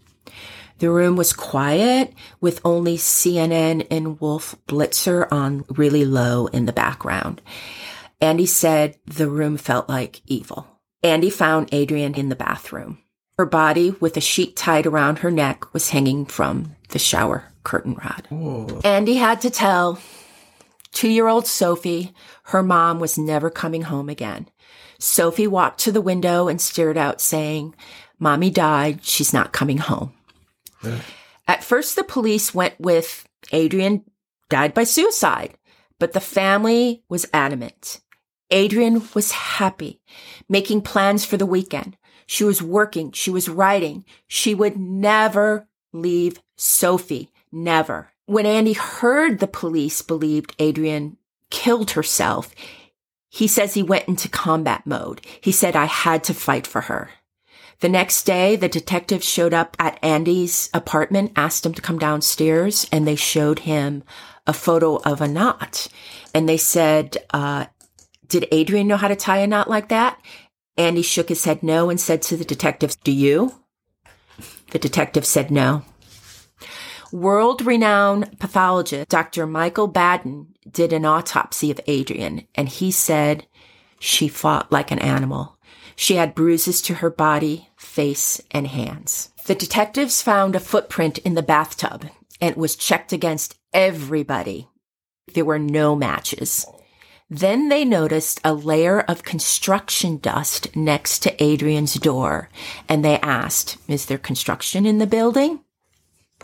The 0.80 0.92
room 0.92 1.16
was 1.16 1.34
quiet 1.34 2.14
with 2.40 2.62
only 2.64 2.98
CNN 2.98 3.88
and 3.90 4.20
Wolf 4.20 4.56
Blitzer 4.68 5.28
on 5.32 5.66
really 5.70 6.06
low 6.06 6.48
in 6.48 6.66
the 6.66 6.74
background. 6.74 7.42
Andy 8.22 8.46
said 8.46 8.98
the 9.06 9.30
room 9.30 9.58
felt 9.58 9.90
like 9.90 10.22
evil. 10.26 10.68
Andy 11.04 11.30
found 11.30 11.74
Adrienne 11.74 12.16
in 12.16 12.30
the 12.30 12.36
bathroom. 12.36 13.00
Her 13.38 13.46
body, 13.46 13.92
with 14.00 14.18
a 14.18 14.22
sheet 14.22 14.56
tied 14.56 14.88
around 14.88 15.20
her 15.20 15.30
neck, 15.30 15.72
was 15.74 15.92
hanging 15.92 16.26
from 16.26 16.76
the 16.90 17.00
shower 17.00 17.46
curtain 17.64 17.94
rod. 17.94 18.26
Whoa. 18.30 18.82
Andy 18.84 19.16
had 19.16 19.42
to 19.42 19.50
tell 19.50 20.00
two 20.92 21.10
year 21.10 21.28
old 21.28 21.46
Sophie 21.46 22.14
her 22.46 22.64
mom 22.64 23.00
was 23.00 23.18
never 23.18 23.50
coming 23.50 23.84
home 23.84 24.10
again. 24.10 24.48
Sophie 25.00 25.46
walked 25.46 25.80
to 25.82 25.92
the 25.92 26.02
window 26.02 26.48
and 26.48 26.60
stared 26.60 26.98
out, 26.98 27.22
saying, 27.22 27.76
Mommy 28.18 28.50
died. 28.50 29.04
She's 29.04 29.34
not 29.34 29.54
coming 29.54 29.78
home. 29.78 30.14
Yeah. 30.84 31.02
At 31.48 31.64
first, 31.64 31.96
the 31.96 32.04
police 32.04 32.56
went 32.56 32.80
with 32.80 33.28
Adrienne 33.54 34.04
died 34.50 34.74
by 34.74 34.84
suicide, 34.84 35.58
but 36.00 36.14
the 36.14 36.20
family 36.20 37.04
was 37.10 37.28
adamant. 37.34 38.02
Adrienne 38.52 39.08
was 39.14 39.32
happy, 39.32 40.02
making 40.50 40.82
plans 40.82 41.26
for 41.26 41.38
the 41.38 41.46
weekend. 41.46 41.98
She 42.28 42.44
was 42.44 42.62
working. 42.62 43.12
She 43.14 43.32
was 43.32 43.50
writing. 43.50 44.06
She 44.28 44.54
would 44.54 44.78
never 44.78 45.68
leave 45.92 46.40
Sophie. 46.56 47.32
Never. 47.52 48.12
When 48.26 48.46
Andy 48.46 48.74
heard 48.74 49.40
the 49.40 49.48
police 49.48 50.02
believed 50.02 50.56
Adrienne 50.62 51.18
killed 51.50 51.92
herself, 51.92 52.54
he 53.30 53.48
says 53.48 53.74
he 53.74 53.84
went 53.84 54.08
into 54.08 54.30
combat 54.30 54.86
mode. 54.86 55.22
He 55.42 55.52
said, 55.52 55.76
I 55.76 55.86
had 55.86 56.24
to 56.26 56.34
fight 56.34 56.68
for 56.68 56.82
her. 56.82 57.10
The 57.80 57.90
next 57.90 58.24
day, 58.24 58.56
the 58.56 58.68
detectives 58.68 59.26
showed 59.26 59.54
up 59.54 59.78
at 59.80 60.00
Andy's 60.04 60.70
apartment, 60.74 61.32
asked 61.36 61.66
him 61.66 61.74
to 61.76 61.82
come 61.82 62.00
downstairs, 62.00 62.88
and 62.92 63.08
they 63.08 63.16
showed 63.16 63.60
him 63.60 64.04
a 64.48 64.54
photo 64.54 64.96
of 64.98 65.22
a 65.22 65.28
knot. 65.28 65.88
And 66.34 66.50
they 66.50 66.58
said, 66.58 67.18
uh, 67.30 67.68
did 68.28 68.48
Adrienne 68.52 68.88
know 68.88 68.98
how 68.98 69.08
to 69.08 69.16
tie 69.16 69.38
a 69.38 69.48
knot 69.48 69.70
like 69.70 69.90
that? 69.90 70.20
Andy 70.78 71.02
shook 71.02 71.30
his 71.30 71.46
head 71.46 71.64
no 71.64 71.90
and 71.90 72.00
said 72.00 72.22
to 72.24 72.38
the 72.38 72.46
detectives, 72.46 72.96
Do 72.96 73.12
you? 73.12 73.54
The 74.72 74.80
detective 74.80 75.26
said 75.26 75.50
no. 75.50 75.84
World 77.12 77.66
renowned 77.66 78.38
pathologist 78.38 79.10
Dr. 79.10 79.48
Michael 79.48 79.88
Baden 79.88 80.54
did 80.70 80.92
an 80.92 81.06
autopsy 81.06 81.72
of 81.72 81.80
Adrienne 81.88 82.46
and 82.54 82.68
he 82.68 82.92
said 82.92 83.48
she 84.00 84.28
fought 84.28 84.72
like 84.72 84.92
an 84.92 85.00
animal. 85.00 85.58
She 85.96 86.16
had 86.16 86.36
bruises 86.36 86.82
to 86.84 86.96
her 86.96 87.10
body, 87.10 87.70
face, 87.78 88.42
and 88.52 88.68
hands. 88.68 89.30
The 89.46 89.56
detectives 89.56 90.22
found 90.22 90.56
a 90.56 90.60
footprint 90.60 91.18
in 91.20 91.34
the 91.34 91.42
bathtub 91.42 92.06
and 92.42 92.52
it 92.52 92.58
was 92.58 92.76
checked 92.76 93.14
against 93.14 93.56
everybody. 93.74 94.68
There 95.34 95.46
were 95.46 95.60
no 95.60 95.96
matches. 95.96 96.66
Then 97.30 97.68
they 97.68 97.84
noticed 97.84 98.40
a 98.44 98.54
layer 98.54 99.02
of 99.02 99.24
construction 99.24 100.18
dust 100.18 100.74
next 100.76 101.20
to 101.20 101.44
Adrienne's 101.44 101.96
door 101.96 102.50
and 102.88 103.04
they 103.04 103.20
asked, 103.20 103.78
is 103.88 104.06
there 104.06 104.18
construction 104.18 104.86
in 104.86 104.98
the 104.98 105.08
building? 105.08 105.60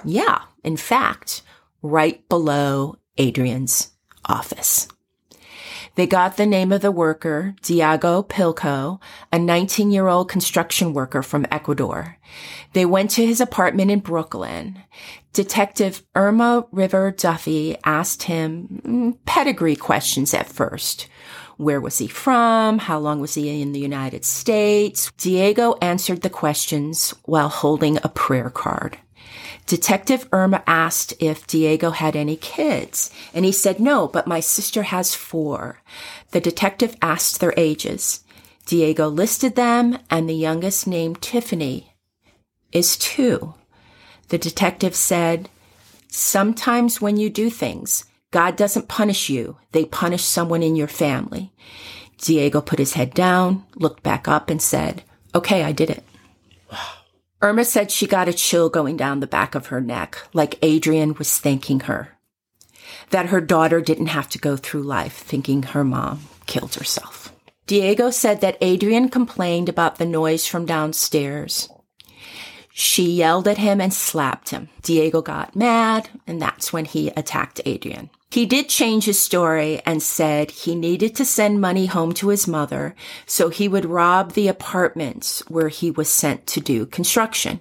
Yeah, 0.03 0.39
in 0.63 0.75
fact, 0.75 1.41
right 1.81 2.27
below 2.27 2.97
Adrienne's 3.17 3.91
office. 4.25 4.87
They 5.95 6.07
got 6.07 6.38
the 6.38 6.47
name 6.47 6.71
of 6.71 6.81
the 6.81 6.91
worker, 6.91 7.55
Diego 7.62 8.23
Pilco, 8.23 9.00
a 9.31 9.38
19 9.38 9.91
year 9.91 10.07
old 10.07 10.27
construction 10.27 10.93
worker 10.93 11.21
from 11.21 11.45
Ecuador. 11.51 12.17
They 12.73 12.85
went 12.85 13.12
to 13.12 13.25
his 13.25 13.39
apartment 13.39 13.91
in 13.91 14.00
Brooklyn. 14.00 14.79
Detective 15.33 16.03
Irma 16.15 16.65
River 16.71 17.12
Duffy 17.12 17.77
asked 17.83 18.23
him 18.23 18.81
mm, 18.85 19.17
pedigree 19.25 19.75
questions 19.75 20.33
at 20.33 20.47
first. 20.50 21.07
Where 21.57 21.79
was 21.79 22.00
he 22.00 22.07
from? 22.07 22.79
How 22.79 22.97
long 22.97 23.19
was 23.19 23.35
he 23.35 23.62
in 23.62 23.71
the 23.71 23.79
United 23.79 24.25
States? 24.25 25.12
Diego 25.17 25.75
answered 25.81 26.21
the 26.21 26.29
questions 26.29 27.13
while 27.25 27.50
holding 27.50 27.97
a 27.97 28.09
prayer 28.09 28.50
card. 28.50 28.97
Detective 29.65 30.27
Irma 30.32 30.62
asked 30.67 31.13
if 31.20 31.48
Diego 31.48 31.91
had 31.91 32.15
any 32.15 32.36
kids, 32.36 33.10
and 33.34 33.46
he 33.46 33.51
said 33.51 33.79
no, 33.79 34.08
but 34.08 34.27
my 34.27 34.39
sister 34.39 34.84
has 34.84 35.15
four. 35.15 35.82
The 36.32 36.41
detective 36.41 36.96
asked 37.01 37.39
their 37.39 37.53
ages. 37.55 38.24
Diego 38.65 39.08
listed 39.08 39.55
them, 39.55 40.00
and 40.10 40.29
the 40.29 40.34
youngest, 40.34 40.86
named 40.86 41.22
Tiffany, 41.22 41.93
is 42.72 42.98
two. 42.98 43.53
The 44.29 44.38
detective 44.38 44.96
said, 44.96 45.50
Sometimes 46.10 47.01
when 47.01 47.17
you 47.17 47.29
do 47.29 47.50
things, 47.50 48.05
God 48.32 48.55
doesn't 48.55 48.88
punish 48.88 49.29
you, 49.29 49.58
they 49.72 49.86
punish 49.86 50.24
someone 50.24 50.63
in 50.63 50.75
your 50.75 50.88
family. 50.88 51.51
Diego 52.17 52.62
put 52.62 52.79
his 52.79 52.93
head 52.93 53.13
down, 53.13 53.63
looked 53.75 54.03
back 54.03 54.27
up, 54.27 54.50
and 54.50 54.62
said, 54.62 55.03
Okay, 55.36 55.63
I 55.63 55.72
did 55.72 55.89
it. 55.89 56.03
Irma 57.43 57.65
said 57.65 57.91
she 57.91 58.07
got 58.07 58.29
a 58.29 58.33
chill 58.33 58.69
going 58.69 58.95
down 58.95 59.19
the 59.19 59.27
back 59.27 59.53
of 59.53 59.67
her 59.67 59.81
neck, 59.81 60.17
like 60.31 60.63
Adrienne 60.63 61.13
was 61.15 61.39
thanking 61.39 61.81
her. 61.81 62.17
That 63.09 63.27
her 63.27 63.41
daughter 63.41 63.81
didn't 63.81 64.05
have 64.07 64.29
to 64.29 64.39
go 64.39 64.55
through 64.55 64.83
life 64.83 65.17
thinking 65.17 65.63
her 65.63 65.83
mom 65.83 66.21
killed 66.45 66.75
herself. 66.75 67.33
Diego 67.67 68.12
said 68.12 68.39
that 68.39 68.63
Adrienne 68.63 69.09
complained 69.09 69.67
about 69.67 69.97
the 69.97 70.05
noise 70.05 70.47
from 70.47 70.65
downstairs. 70.65 71.67
She 72.75 73.03
yelled 73.12 73.48
at 73.48 73.60
him 73.60 73.80
and 73.80 73.94
slapped 73.94 74.50
him. 74.50 74.70
Diego 74.82 75.22
got 75.22 75.56
mad, 75.56 76.10
and 76.25 76.42
that's 76.42 76.74
when 76.74 76.86
he 76.86 77.10
attacked 77.10 77.62
Adrienne. 77.68 78.10
He 78.32 78.48
did 78.48 78.68
change 78.68 79.06
his 79.06 79.20
story 79.20 79.80
and 79.86 80.01
said 80.01 80.50
he 80.50 80.74
needed 80.74 81.15
to 81.15 81.24
send 81.24 81.62
money 81.62 81.86
home 81.86 82.13
to 82.13 82.30
his 82.30 82.48
mother, 82.48 82.96
so 83.27 83.50
he 83.50 83.68
would 83.68 83.86
rob 83.86 84.32
the 84.32 84.48
apartments 84.48 85.42
where 85.50 85.70
he 85.70 85.92
was 85.92 86.10
sent 86.10 86.48
to 86.48 86.60
do 86.60 86.88
construction. 86.88 87.60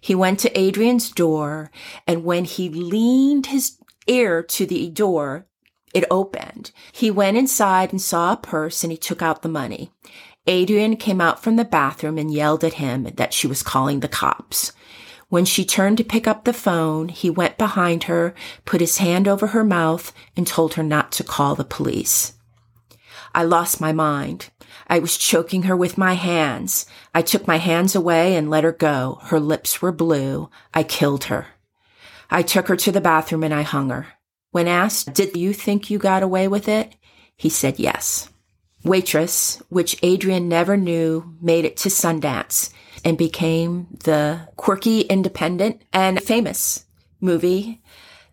He 0.00 0.14
went 0.14 0.38
to 0.40 0.58
Adrienne's 0.58 1.10
door, 1.10 1.70
and 2.06 2.24
when 2.24 2.46
he 2.46 2.70
leaned 2.70 3.46
his 3.46 3.76
ear 4.06 4.42
to 4.42 4.64
the 4.64 4.88
door, 4.88 5.46
It 5.92 6.04
opened. 6.10 6.70
He 6.92 7.10
went 7.10 7.36
inside 7.36 7.90
and 7.90 8.00
saw 8.00 8.32
a 8.32 8.36
purse 8.36 8.84
and 8.84 8.92
he 8.92 8.96
took 8.96 9.22
out 9.22 9.42
the 9.42 9.48
money. 9.48 9.90
Adrienne 10.48 10.96
came 10.96 11.20
out 11.20 11.42
from 11.42 11.56
the 11.56 11.64
bathroom 11.64 12.18
and 12.18 12.32
yelled 12.32 12.64
at 12.64 12.74
him 12.74 13.04
that 13.14 13.34
she 13.34 13.46
was 13.46 13.62
calling 13.62 14.00
the 14.00 14.08
cops. 14.08 14.72
When 15.28 15.44
she 15.44 15.64
turned 15.64 15.98
to 15.98 16.04
pick 16.04 16.26
up 16.26 16.44
the 16.44 16.52
phone, 16.52 17.08
he 17.08 17.30
went 17.30 17.56
behind 17.56 18.04
her, 18.04 18.34
put 18.64 18.80
his 18.80 18.98
hand 18.98 19.28
over 19.28 19.48
her 19.48 19.64
mouth, 19.64 20.12
and 20.36 20.46
told 20.46 20.74
her 20.74 20.82
not 20.82 21.12
to 21.12 21.24
call 21.24 21.54
the 21.54 21.64
police. 21.64 22.32
I 23.32 23.44
lost 23.44 23.80
my 23.80 23.92
mind. 23.92 24.50
I 24.88 24.98
was 24.98 25.16
choking 25.16 25.62
her 25.64 25.76
with 25.76 25.96
my 25.96 26.14
hands. 26.14 26.84
I 27.14 27.22
took 27.22 27.46
my 27.46 27.58
hands 27.58 27.94
away 27.94 28.34
and 28.34 28.50
let 28.50 28.64
her 28.64 28.72
go. 28.72 29.20
Her 29.24 29.38
lips 29.38 29.80
were 29.80 29.92
blue. 29.92 30.50
I 30.74 30.82
killed 30.82 31.24
her. 31.24 31.46
I 32.28 32.42
took 32.42 32.66
her 32.66 32.76
to 32.76 32.90
the 32.90 33.00
bathroom 33.00 33.44
and 33.44 33.54
I 33.54 33.62
hung 33.62 33.90
her. 33.90 34.08
When 34.50 34.66
asked, 34.66 35.14
did 35.14 35.36
you 35.36 35.52
think 35.52 35.90
you 35.90 35.98
got 35.98 36.24
away 36.24 36.48
with 36.48 36.66
it? 36.66 36.96
He 37.36 37.50
said 37.50 37.78
yes. 37.78 38.29
Waitress, 38.84 39.62
which 39.68 40.02
Adrienne 40.02 40.48
never 40.48 40.76
knew, 40.76 41.36
made 41.40 41.64
it 41.64 41.76
to 41.78 41.88
Sundance 41.88 42.72
and 43.04 43.18
became 43.18 43.88
the 44.04 44.48
quirky, 44.56 45.02
independent, 45.02 45.82
and 45.92 46.22
famous 46.22 46.86
movie 47.20 47.82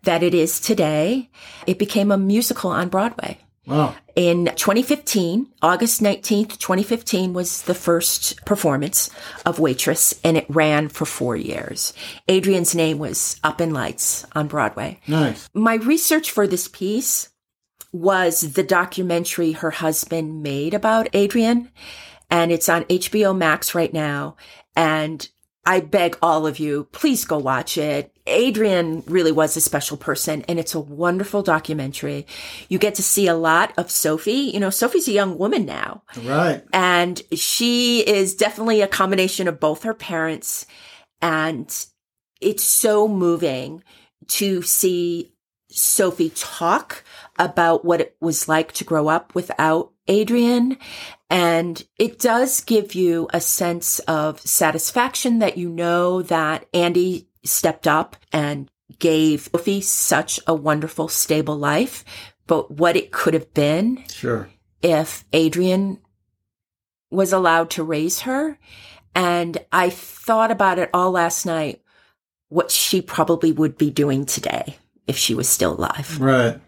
that 0.02 0.22
it 0.22 0.34
is 0.34 0.60
today. 0.60 1.30
It 1.66 1.78
became 1.78 2.10
a 2.10 2.18
musical 2.18 2.70
on 2.70 2.88
Broadway. 2.88 3.38
Wow. 3.66 3.94
In 4.16 4.46
2015, 4.46 5.46
August 5.60 6.00
19th, 6.00 6.58
2015 6.58 7.34
was 7.34 7.62
the 7.62 7.74
first 7.74 8.42
performance 8.46 9.10
of 9.44 9.58
Waitress 9.58 10.18
and 10.24 10.38
it 10.38 10.46
ran 10.48 10.88
for 10.88 11.04
four 11.04 11.36
years. 11.36 11.92
Adrienne's 12.30 12.74
name 12.74 12.98
was 12.98 13.38
up 13.44 13.60
in 13.60 13.74
lights 13.74 14.24
on 14.34 14.48
Broadway. 14.48 15.00
Nice. 15.06 15.48
My 15.52 15.74
research 15.74 16.30
for 16.30 16.46
this 16.46 16.66
piece 16.66 17.28
was 17.92 18.52
the 18.52 18.62
documentary 18.62 19.52
her 19.52 19.70
husband 19.70 20.42
made 20.42 20.74
about 20.74 21.14
Adrienne 21.14 21.70
and 22.30 22.52
it's 22.52 22.68
on 22.68 22.84
HBO 22.84 23.36
Max 23.36 23.74
right 23.74 23.92
now. 23.92 24.36
And 24.76 25.26
I 25.64 25.80
beg 25.80 26.16
all 26.22 26.46
of 26.46 26.58
you, 26.58 26.84
please 26.92 27.24
go 27.24 27.38
watch 27.38 27.76
it. 27.76 28.12
Adrienne 28.26 29.02
really 29.06 29.32
was 29.32 29.56
a 29.56 29.60
special 29.60 29.96
person 29.96 30.44
and 30.48 30.58
it's 30.58 30.74
a 30.74 30.80
wonderful 30.80 31.42
documentary. 31.42 32.26
You 32.68 32.78
get 32.78 32.94
to 32.96 33.02
see 33.02 33.26
a 33.26 33.34
lot 33.34 33.72
of 33.76 33.90
Sophie. 33.90 34.50
You 34.52 34.60
know, 34.60 34.70
Sophie's 34.70 35.08
a 35.08 35.12
young 35.12 35.36
woman 35.38 35.66
now. 35.66 36.02
Right. 36.22 36.62
And 36.72 37.20
she 37.32 38.00
is 38.00 38.34
definitely 38.34 38.82
a 38.82 38.88
combination 38.88 39.48
of 39.48 39.60
both 39.60 39.82
her 39.82 39.94
parents. 39.94 40.66
And 41.20 41.68
it's 42.40 42.64
so 42.64 43.08
moving 43.08 43.82
to 44.28 44.62
see 44.62 45.32
Sophie 45.70 46.30
talk 46.30 47.04
about 47.38 47.84
what 47.84 48.00
it 48.00 48.16
was 48.20 48.48
like 48.48 48.72
to 48.72 48.84
grow 48.84 49.08
up 49.08 49.34
without 49.34 49.92
Adrienne. 50.08 50.78
And 51.30 51.86
it 51.98 52.18
does 52.18 52.62
give 52.62 52.94
you 52.94 53.28
a 53.32 53.40
sense 53.40 53.98
of 54.00 54.40
satisfaction 54.40 55.38
that 55.40 55.58
you 55.58 55.68
know 55.68 56.22
that 56.22 56.66
Andy 56.72 57.28
stepped 57.44 57.86
up 57.86 58.16
and 58.32 58.70
gave 58.98 59.50
Sophie 59.52 59.82
such 59.82 60.40
a 60.46 60.54
wonderful, 60.54 61.08
stable 61.08 61.56
life. 61.56 62.04
But 62.46 62.70
what 62.70 62.96
it 62.96 63.12
could 63.12 63.34
have 63.34 63.52
been 63.52 64.04
Sure. 64.08 64.48
if 64.80 65.24
Adrienne 65.34 65.98
was 67.10 67.32
allowed 67.32 67.70
to 67.70 67.84
raise 67.84 68.20
her. 68.20 68.58
And 69.14 69.58
I 69.70 69.90
thought 69.90 70.50
about 70.50 70.78
it 70.78 70.90
all 70.94 71.10
last 71.10 71.44
night, 71.44 71.82
what 72.48 72.70
she 72.70 73.02
probably 73.02 73.52
would 73.52 73.76
be 73.76 73.90
doing 73.90 74.24
today 74.24 74.78
if 75.08 75.16
she 75.16 75.34
was 75.34 75.48
still 75.48 75.74
alive. 75.74 76.20
Right. 76.20 76.60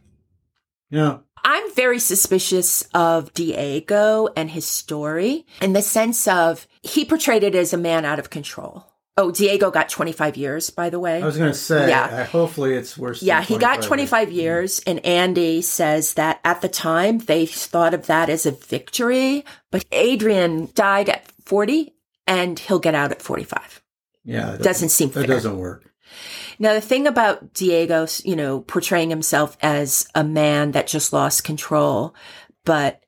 Yeah. 0.91 1.19
I'm 1.45 1.73
very 1.75 1.99
suspicious 2.01 2.83
of 2.93 3.33
Diego 3.33 4.29
and 4.37 4.51
his 4.51 4.67
story 4.67 5.47
in 5.63 5.73
the 5.73 5.83
sense 5.83 6.27
of 6.29 6.67
he 6.83 7.05
portrayed 7.05 7.45
it 7.45 7.55
as 7.55 7.73
a 7.73 7.79
man 7.79 8.05
out 8.05 8.19
of 8.19 8.29
control. 8.31 8.87
Oh, 9.17 9.31
Diego 9.31 9.71
got 9.71 9.89
25 9.89 10.37
years, 10.37 10.71
by 10.71 10.89
the 10.91 10.99
way. 10.99 11.23
I 11.23 11.27
was 11.27 11.37
going 11.37 11.51
to 11.53 11.57
say, 11.59 11.89
Yeah. 11.89 12.05
uh, 12.05 12.25
hopefully 12.25 12.75
it's 12.75 12.97
worse. 12.97 13.23
Yeah, 13.23 13.43
he 13.43 13.59
got 13.59 13.83
25 13.83 14.29
25 14.29 14.33
years, 14.33 14.81
and 14.87 15.05
Andy 15.05 15.61
says 15.63 16.15
that 16.15 16.41
at 16.45 16.61
the 16.63 16.69
time 16.69 17.19
they 17.19 17.45
thought 17.47 17.93
of 17.95 18.07
that 18.07 18.31
as 18.31 18.47
a 18.47 18.51
victory, 18.53 19.45
but 19.71 19.85
Adrienne 19.93 20.69
died 20.75 21.09
at 21.09 21.27
40 21.45 21.93
and 22.27 22.59
he'll 22.59 22.79
get 22.79 22.95
out 22.95 23.11
at 23.13 23.21
45. 23.23 23.83
Yeah. 24.25 24.53
that 24.53 24.63
Doesn't 24.63 24.91
seem 24.91 25.09
That 25.11 25.27
fair. 25.27 25.37
doesn't 25.37 25.59
work. 25.59 25.90
Now, 26.59 26.75
the 26.75 26.81
thing 26.81 27.07
about 27.07 27.55
Diego, 27.55 28.07
you 28.25 28.37
know, 28.37 28.61
portraying 28.61 29.11
himself 29.11 29.57
as 29.63 30.09
a 30.15 30.25
man 30.25 30.73
that 30.73 30.87
just 30.87 31.13
lost 31.13 31.45
control, 31.45 32.15
but 32.65 33.03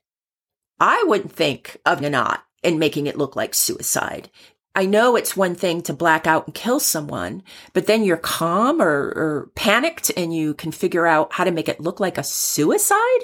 I 0.79 1.03
wouldn't 1.07 1.31
think 1.31 1.77
of 1.85 2.01
knot 2.01 2.43
and 2.63 2.79
making 2.79 3.07
it 3.07 3.17
look 3.17 3.35
like 3.35 3.53
suicide. 3.53 4.29
I 4.75 4.85
know 4.85 5.15
it's 5.15 5.37
one 5.37 5.53
thing 5.53 5.81
to 5.83 5.93
black 5.93 6.25
out 6.25 6.47
and 6.47 6.55
kill 6.55 6.79
someone, 6.79 7.43
but 7.73 7.85
then 7.85 8.03
you're 8.03 8.17
calm 8.17 8.81
or, 8.81 9.13
or 9.15 9.51
panicked 9.55 10.11
and 10.17 10.35
you 10.35 10.55
can 10.55 10.71
figure 10.71 11.05
out 11.05 11.33
how 11.33 11.43
to 11.43 11.51
make 11.51 11.69
it 11.69 11.79
look 11.79 11.99
like 11.99 12.17
a 12.17 12.23
suicide. 12.23 13.19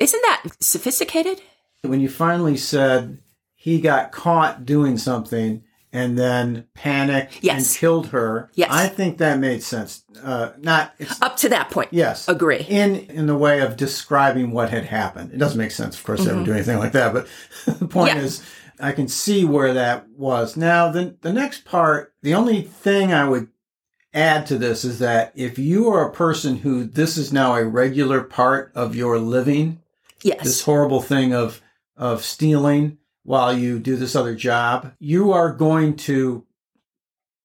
Isn't 0.00 0.22
that 0.22 0.44
sophisticated? 0.60 1.42
When 1.82 2.00
you 2.00 2.08
finally 2.08 2.56
said 2.56 3.18
he 3.54 3.80
got 3.80 4.12
caught 4.12 4.64
doing 4.64 4.96
something 4.96 5.62
and 5.92 6.18
then 6.18 6.66
panicked 6.74 7.38
Yes. 7.42 7.70
and 7.70 7.78
killed 7.78 8.06
her, 8.08 8.50
Yes. 8.54 8.70
I 8.72 8.86
think 8.86 9.18
that 9.18 9.38
made 9.38 9.62
sense. 9.62 10.04
Uh, 10.22 10.50
not, 10.58 10.94
it's, 10.98 11.20
Up 11.20 11.36
to 11.38 11.48
that 11.50 11.70
point. 11.70 11.88
yes. 11.92 12.28
Agree. 12.28 12.64
In, 12.68 12.96
in 13.10 13.26
the 13.26 13.36
way 13.36 13.60
of 13.60 13.76
describing 13.76 14.52
what 14.52 14.70
had 14.70 14.84
happened. 14.86 15.32
It 15.32 15.38
doesn't 15.38 15.58
make 15.58 15.70
sense, 15.70 15.98
of 15.98 16.04
course, 16.04 16.24
to 16.24 16.30
ever 16.30 16.44
do 16.44 16.52
anything 16.52 16.78
like 16.78 16.92
that. 16.92 17.12
But 17.12 17.28
the 17.78 17.86
point 17.86 18.10
Mm-hmm. 18.10 18.18
Yeah. 18.18 18.24
is, 18.24 18.42
I 18.80 18.92
can 18.92 19.06
see 19.08 19.44
where 19.44 19.74
that 19.74 20.08
was. 20.16 20.56
Now, 20.56 20.90
the, 20.90 21.16
the 21.20 21.32
next 21.32 21.64
part, 21.64 22.14
the 22.22 22.34
only 22.34 22.62
thing 22.62 23.12
I 23.12 23.28
would 23.28 23.48
add 24.14 24.46
to 24.46 24.58
this 24.58 24.84
is 24.84 24.98
that 24.98 25.32
if 25.34 25.58
you 25.58 25.88
are 25.88 26.08
a 26.08 26.12
person 26.12 26.56
who 26.56 26.84
this 26.84 27.16
is 27.16 27.32
now 27.32 27.54
a 27.54 27.64
regular 27.64 28.22
part 28.22 28.72
of 28.74 28.94
your 28.96 29.18
living, 29.18 29.80
Yes. 30.22 30.42
this 30.44 30.62
horrible 30.62 31.00
thing 31.02 31.34
of 31.34 31.60
of 31.96 32.22
stealing 32.24 32.98
while 33.24 33.56
you 33.56 33.78
do 33.78 33.96
this 33.96 34.16
other 34.16 34.34
job, 34.34 34.92
you 34.98 35.32
are 35.32 35.52
going 35.52 35.96
to 35.96 36.44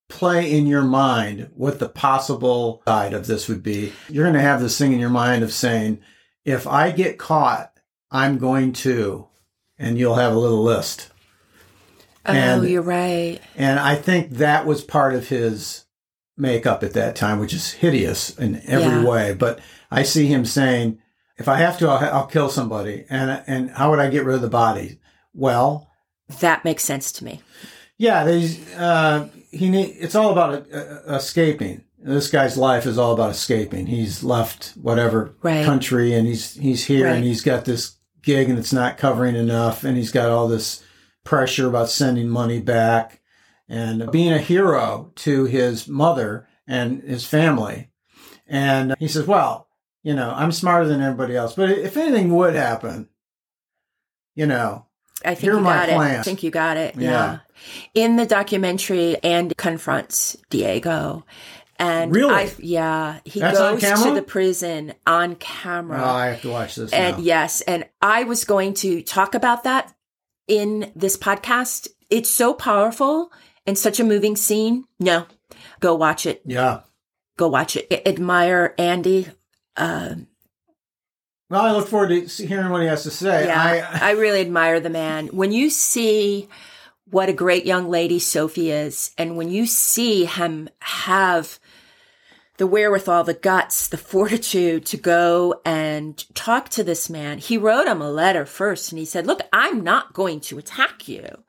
play 0.09 0.51
in 0.51 0.65
your 0.65 0.83
mind 0.83 1.49
what 1.53 1.79
the 1.79 1.89
possible 1.89 2.81
side 2.87 3.13
of 3.13 3.27
this 3.27 3.47
would 3.47 3.61
be. 3.61 3.93
You're 4.09 4.23
going 4.25 4.33
to 4.35 4.41
have 4.41 4.61
this 4.61 4.77
thing 4.77 4.93
in 4.93 4.99
your 4.99 5.09
mind 5.09 5.43
of 5.43 5.51
saying, 5.51 5.99
if 6.45 6.65
I 6.65 6.91
get 6.91 7.17
caught, 7.17 7.73
I'm 8.09 8.37
going 8.37 8.71
to, 8.73 9.27
and 9.77 9.97
you'll 9.97 10.15
have 10.15 10.33
a 10.33 10.39
little 10.39 10.63
list. 10.63 11.09
oh, 12.25 12.31
and- 12.33 12.67
you're 12.67 12.81
right. 12.81 13.39
And 13.55 13.79
I 13.79 13.95
think 13.95 14.31
that 14.31 14.65
was 14.65 14.83
part 14.83 15.13
of 15.13 15.27
his 15.27 15.85
makeup 16.37 16.83
at 16.83 16.93
that 16.93 17.15
time, 17.15 17.39
which 17.39 17.53
is 17.53 17.73
hideous 17.73 18.29
in 18.37 18.61
every 18.65 19.01
Yeah. 19.01 19.05
way. 19.05 19.33
But 19.33 19.59
I 19.91 20.03
see 20.03 20.27
him 20.27 20.45
saying, 20.45 20.99
if 21.37 21.47
I 21.47 21.57
have 21.57 21.77
to, 21.79 21.87
I'll, 21.89 22.13
I'll 22.13 22.27
kill 22.27 22.49
somebody. 22.49 23.05
And, 23.09 23.43
and 23.47 23.71
how 23.71 23.89
would 23.89 23.99
I 23.99 24.09
get 24.09 24.23
rid 24.23 24.35
of 24.35 24.41
the 24.41 24.47
body? 24.49 24.99
Well, 25.37 25.89
That 26.41 26.65
makes 26.65 26.83
sense 26.83 27.11
to 27.13 27.23
me. 27.23 27.41
yeah, 27.97 28.23
there's, 28.25 28.59
uh, 28.73 29.29
he 29.51 29.69
need, 29.69 29.95
it's 29.99 30.15
all 30.15 30.31
about 30.31 30.65
uh, 30.73 30.77
uh, 30.77 31.15
escaping. 31.15 31.83
This 31.99 32.29
guy's 32.29 32.57
life 32.57 32.85
is 32.85 32.97
all 32.97 33.13
about 33.13 33.29
escaping. 33.31 33.85
He's 33.85 34.23
left 34.23 34.73
whatever 34.81 35.35
Right. 35.41 35.63
country 35.65 36.13
and 36.13 36.27
he's, 36.27 36.55
he's 36.55 36.85
here 36.85 37.05
Right. 37.05 37.15
and 37.15 37.23
he's 37.23 37.41
got 37.43 37.65
this 37.65 37.95
gig 38.21 38.49
and 38.49 38.59
it's 38.59 38.73
not 38.73 38.97
covering 38.97 39.35
enough. 39.35 39.83
And 39.83 39.95
he's 39.95 40.11
got 40.11 40.29
all 40.29 40.47
this 40.47 40.83
pressure 41.23 41.67
about 41.67 41.89
sending 41.89 42.27
money 42.29 42.59
back 42.59 43.21
and 43.69 44.11
being 44.11 44.33
a 44.33 44.37
hero 44.39 45.11
to 45.17 45.45
his 45.45 45.87
mother 45.87 46.47
and 46.67 47.01
his 47.03 47.25
family. 47.25 47.89
And 48.47 48.95
he 48.99 49.07
says, 49.07 49.27
well, 49.27 49.67
you 50.03 50.13
know, 50.15 50.31
I'm 50.35 50.51
smarter 50.51 50.87
than 50.87 51.01
everybody 51.01 51.35
else, 51.35 51.53
but 51.55 51.69
if 51.69 51.95
anything 51.97 52.33
would 52.35 52.55
happen, 52.55 53.09
you 54.35 54.45
know, 54.45 54.85
I 55.25 55.35
think 55.35 55.53
you 55.53 55.61
got 55.63 55.89
it. 55.89 55.97
I 55.97 56.21
think 56.23 56.43
you 56.43 56.51
got 56.51 56.77
it. 56.77 56.95
Yeah. 56.95 57.09
Yeah. 57.09 57.39
In 57.93 58.15
the 58.17 58.25
documentary, 58.25 59.21
Andy 59.23 59.55
confronts 59.55 60.37
Diego. 60.49 61.25
And 61.79 62.13
Really? 62.15 62.33
I, 62.33 62.51
yeah, 62.59 63.19
he 63.23 63.39
That's 63.39 63.57
goes 63.57 63.81
to 64.03 64.13
the 64.15 64.23
prison 64.23 64.93
on 65.05 65.35
camera. 65.35 66.01
oh, 66.01 66.05
I 66.09 66.27
have 66.27 66.41
to 66.41 66.49
watch 66.49 66.75
this 66.75 66.91
and 66.91 67.17
now. 67.17 67.23
yes, 67.23 67.61
and 67.61 67.85
I 68.01 68.23
was 68.23 68.45
going 68.45 68.73
to 68.75 69.01
talk 69.03 69.35
about 69.35 69.63
that 69.65 69.93
in 70.47 70.91
this 70.95 71.17
podcast. 71.17 71.87
It's 72.09 72.29
so 72.29 72.53
powerful 72.53 73.31
and 73.67 73.77
such 73.77 73.99
a 73.99 74.03
moving 74.03 74.35
scene. 74.35 74.85
No, 74.99 75.25
go 75.79 75.93
watch 75.93 76.25
it. 76.25 76.41
Yeah. 76.45 76.81
Go 77.37 77.47
watch 77.47 77.75
it. 77.77 78.01
Admire 78.07 78.73
Andy. 78.79 79.27
Uh, 79.75 80.15
Well, 81.49 81.61
I 81.61 81.71
look 81.71 81.87
forward 81.87 82.09
to 82.09 82.47
hearing 82.47 82.69
what 82.69 82.81
he 82.81 82.87
has 82.87 83.03
to 83.03 83.11
say. 83.11 83.45
Yeah, 83.45 83.61
I, 84.01 84.09
I, 84.09 84.11
really 84.19 84.41
admire 84.41 84.79
the 84.79 84.89
man. 84.89 85.27
When 85.27 85.51
you 85.51 85.69
see 85.69 86.49
what 87.09 87.29
a 87.29 87.33
great 87.33 87.65
young 87.65 87.89
lady 87.89 88.19
Sophie 88.19 88.71
is, 88.71 89.11
and 89.17 89.37
when 89.37 89.49
you 89.49 89.65
see 89.65 90.25
him 90.25 90.67
have 90.79 91.57
the 92.57 92.67
wherewithal, 92.67 93.23
the 93.23 93.33
guts, 93.33 93.87
the 93.87 93.97
fortitude 93.97 94.85
to 94.87 94.97
go 94.97 95.61
and 95.63 96.25
talk 96.35 96.69
to 96.69 96.83
this 96.83 97.09
man. 97.09 97.37
He 97.37 97.57
wrote 97.57 97.87
him 97.87 98.01
a 98.01 98.11
letter 98.11 98.45
first 98.45 98.91
and 98.91 98.99
he 98.99 99.05
said, 99.05 99.27
look, 99.27 99.41
I'm 99.53 99.83
not 99.83 100.13
going 100.13 100.39
to 100.41 100.57
attack 100.57 101.07
you. 101.07 101.43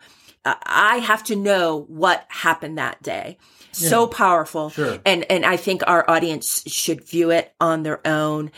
I 0.44 0.98
have 0.98 1.24
to 1.24 1.36
know 1.36 1.84
what 1.88 2.24
happened 2.28 2.78
that 2.78 3.02
day. 3.02 3.38
Yeah. 3.74 3.88
So 3.88 4.06
powerful. 4.06 4.70
Sure. 4.70 4.98
And, 5.04 5.24
and 5.30 5.44
I 5.44 5.56
think 5.56 5.82
our 5.86 6.08
audience 6.08 6.62
should 6.66 7.06
view 7.06 7.30
it 7.30 7.52
on 7.60 7.82
their 7.82 8.06
own. 8.06 8.50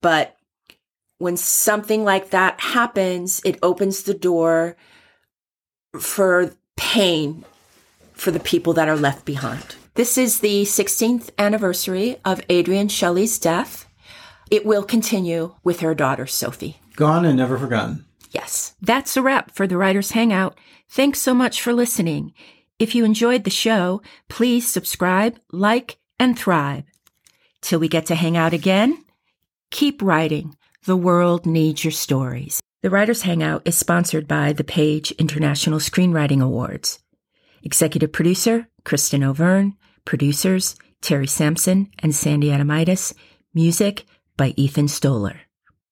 But 0.00 0.37
when 1.18 1.36
something 1.36 2.04
like 2.04 2.30
that 2.30 2.60
happens, 2.60 3.40
it 3.44 3.58
opens 3.62 4.02
the 4.02 4.14
door 4.14 4.76
for 5.98 6.52
pain 6.76 7.44
for 8.12 8.30
the 8.30 8.40
people 8.40 8.72
that 8.74 8.88
are 8.88 8.96
left 8.96 9.24
behind. 9.24 9.76
This 9.94 10.16
is 10.16 10.40
the 10.40 10.62
16th 10.62 11.30
anniversary 11.38 12.18
of 12.24 12.40
Adrienne 12.50 12.88
Shelly's 12.88 13.38
death. 13.38 13.86
It 14.50 14.64
will 14.64 14.84
continue 14.84 15.54
with 15.64 15.80
her 15.80 15.94
daughter, 15.94 16.26
Sophie. 16.26 16.80
Gone 16.94 17.24
and 17.24 17.36
never 17.36 17.58
forgotten. 17.58 18.04
Yes. 18.30 18.74
That's 18.80 19.16
a 19.16 19.22
wrap 19.22 19.50
for 19.50 19.66
the 19.66 19.76
Writers 19.76 20.12
Hangout. 20.12 20.56
Thanks 20.88 21.20
so 21.20 21.34
much 21.34 21.60
for 21.60 21.72
listening. 21.72 22.32
If 22.78 22.94
you 22.94 23.04
enjoyed 23.04 23.44
the 23.44 23.50
show, 23.50 24.02
please 24.28 24.68
subscribe, 24.68 25.38
like, 25.50 25.98
and 26.18 26.38
thrive. 26.38 26.84
Till 27.60 27.80
we 27.80 27.88
get 27.88 28.06
to 28.06 28.14
hang 28.14 28.36
out 28.36 28.52
again, 28.52 29.04
keep 29.70 30.00
writing. 30.00 30.56
The 30.88 30.96
world 30.96 31.44
needs 31.44 31.84
your 31.84 31.90
stories. 31.92 32.62
The 32.80 32.88
Writers 32.88 33.20
Hangout 33.20 33.60
is 33.66 33.76
sponsored 33.76 34.26
by 34.26 34.54
the 34.54 34.64
Page 34.64 35.10
International 35.18 35.80
Screenwriting 35.80 36.42
Awards. 36.42 36.98
Executive 37.62 38.10
producer, 38.10 38.68
Kristin 38.86 39.20
Overn. 39.20 39.74
Producers 40.06 40.76
Terry 41.02 41.26
Sampson 41.26 41.90
and 41.98 42.14
Sandy 42.14 42.48
Adomaitis. 42.48 43.12
Music 43.52 44.06
by 44.38 44.54
Ethan 44.56 44.88
Stoller. 44.88 45.42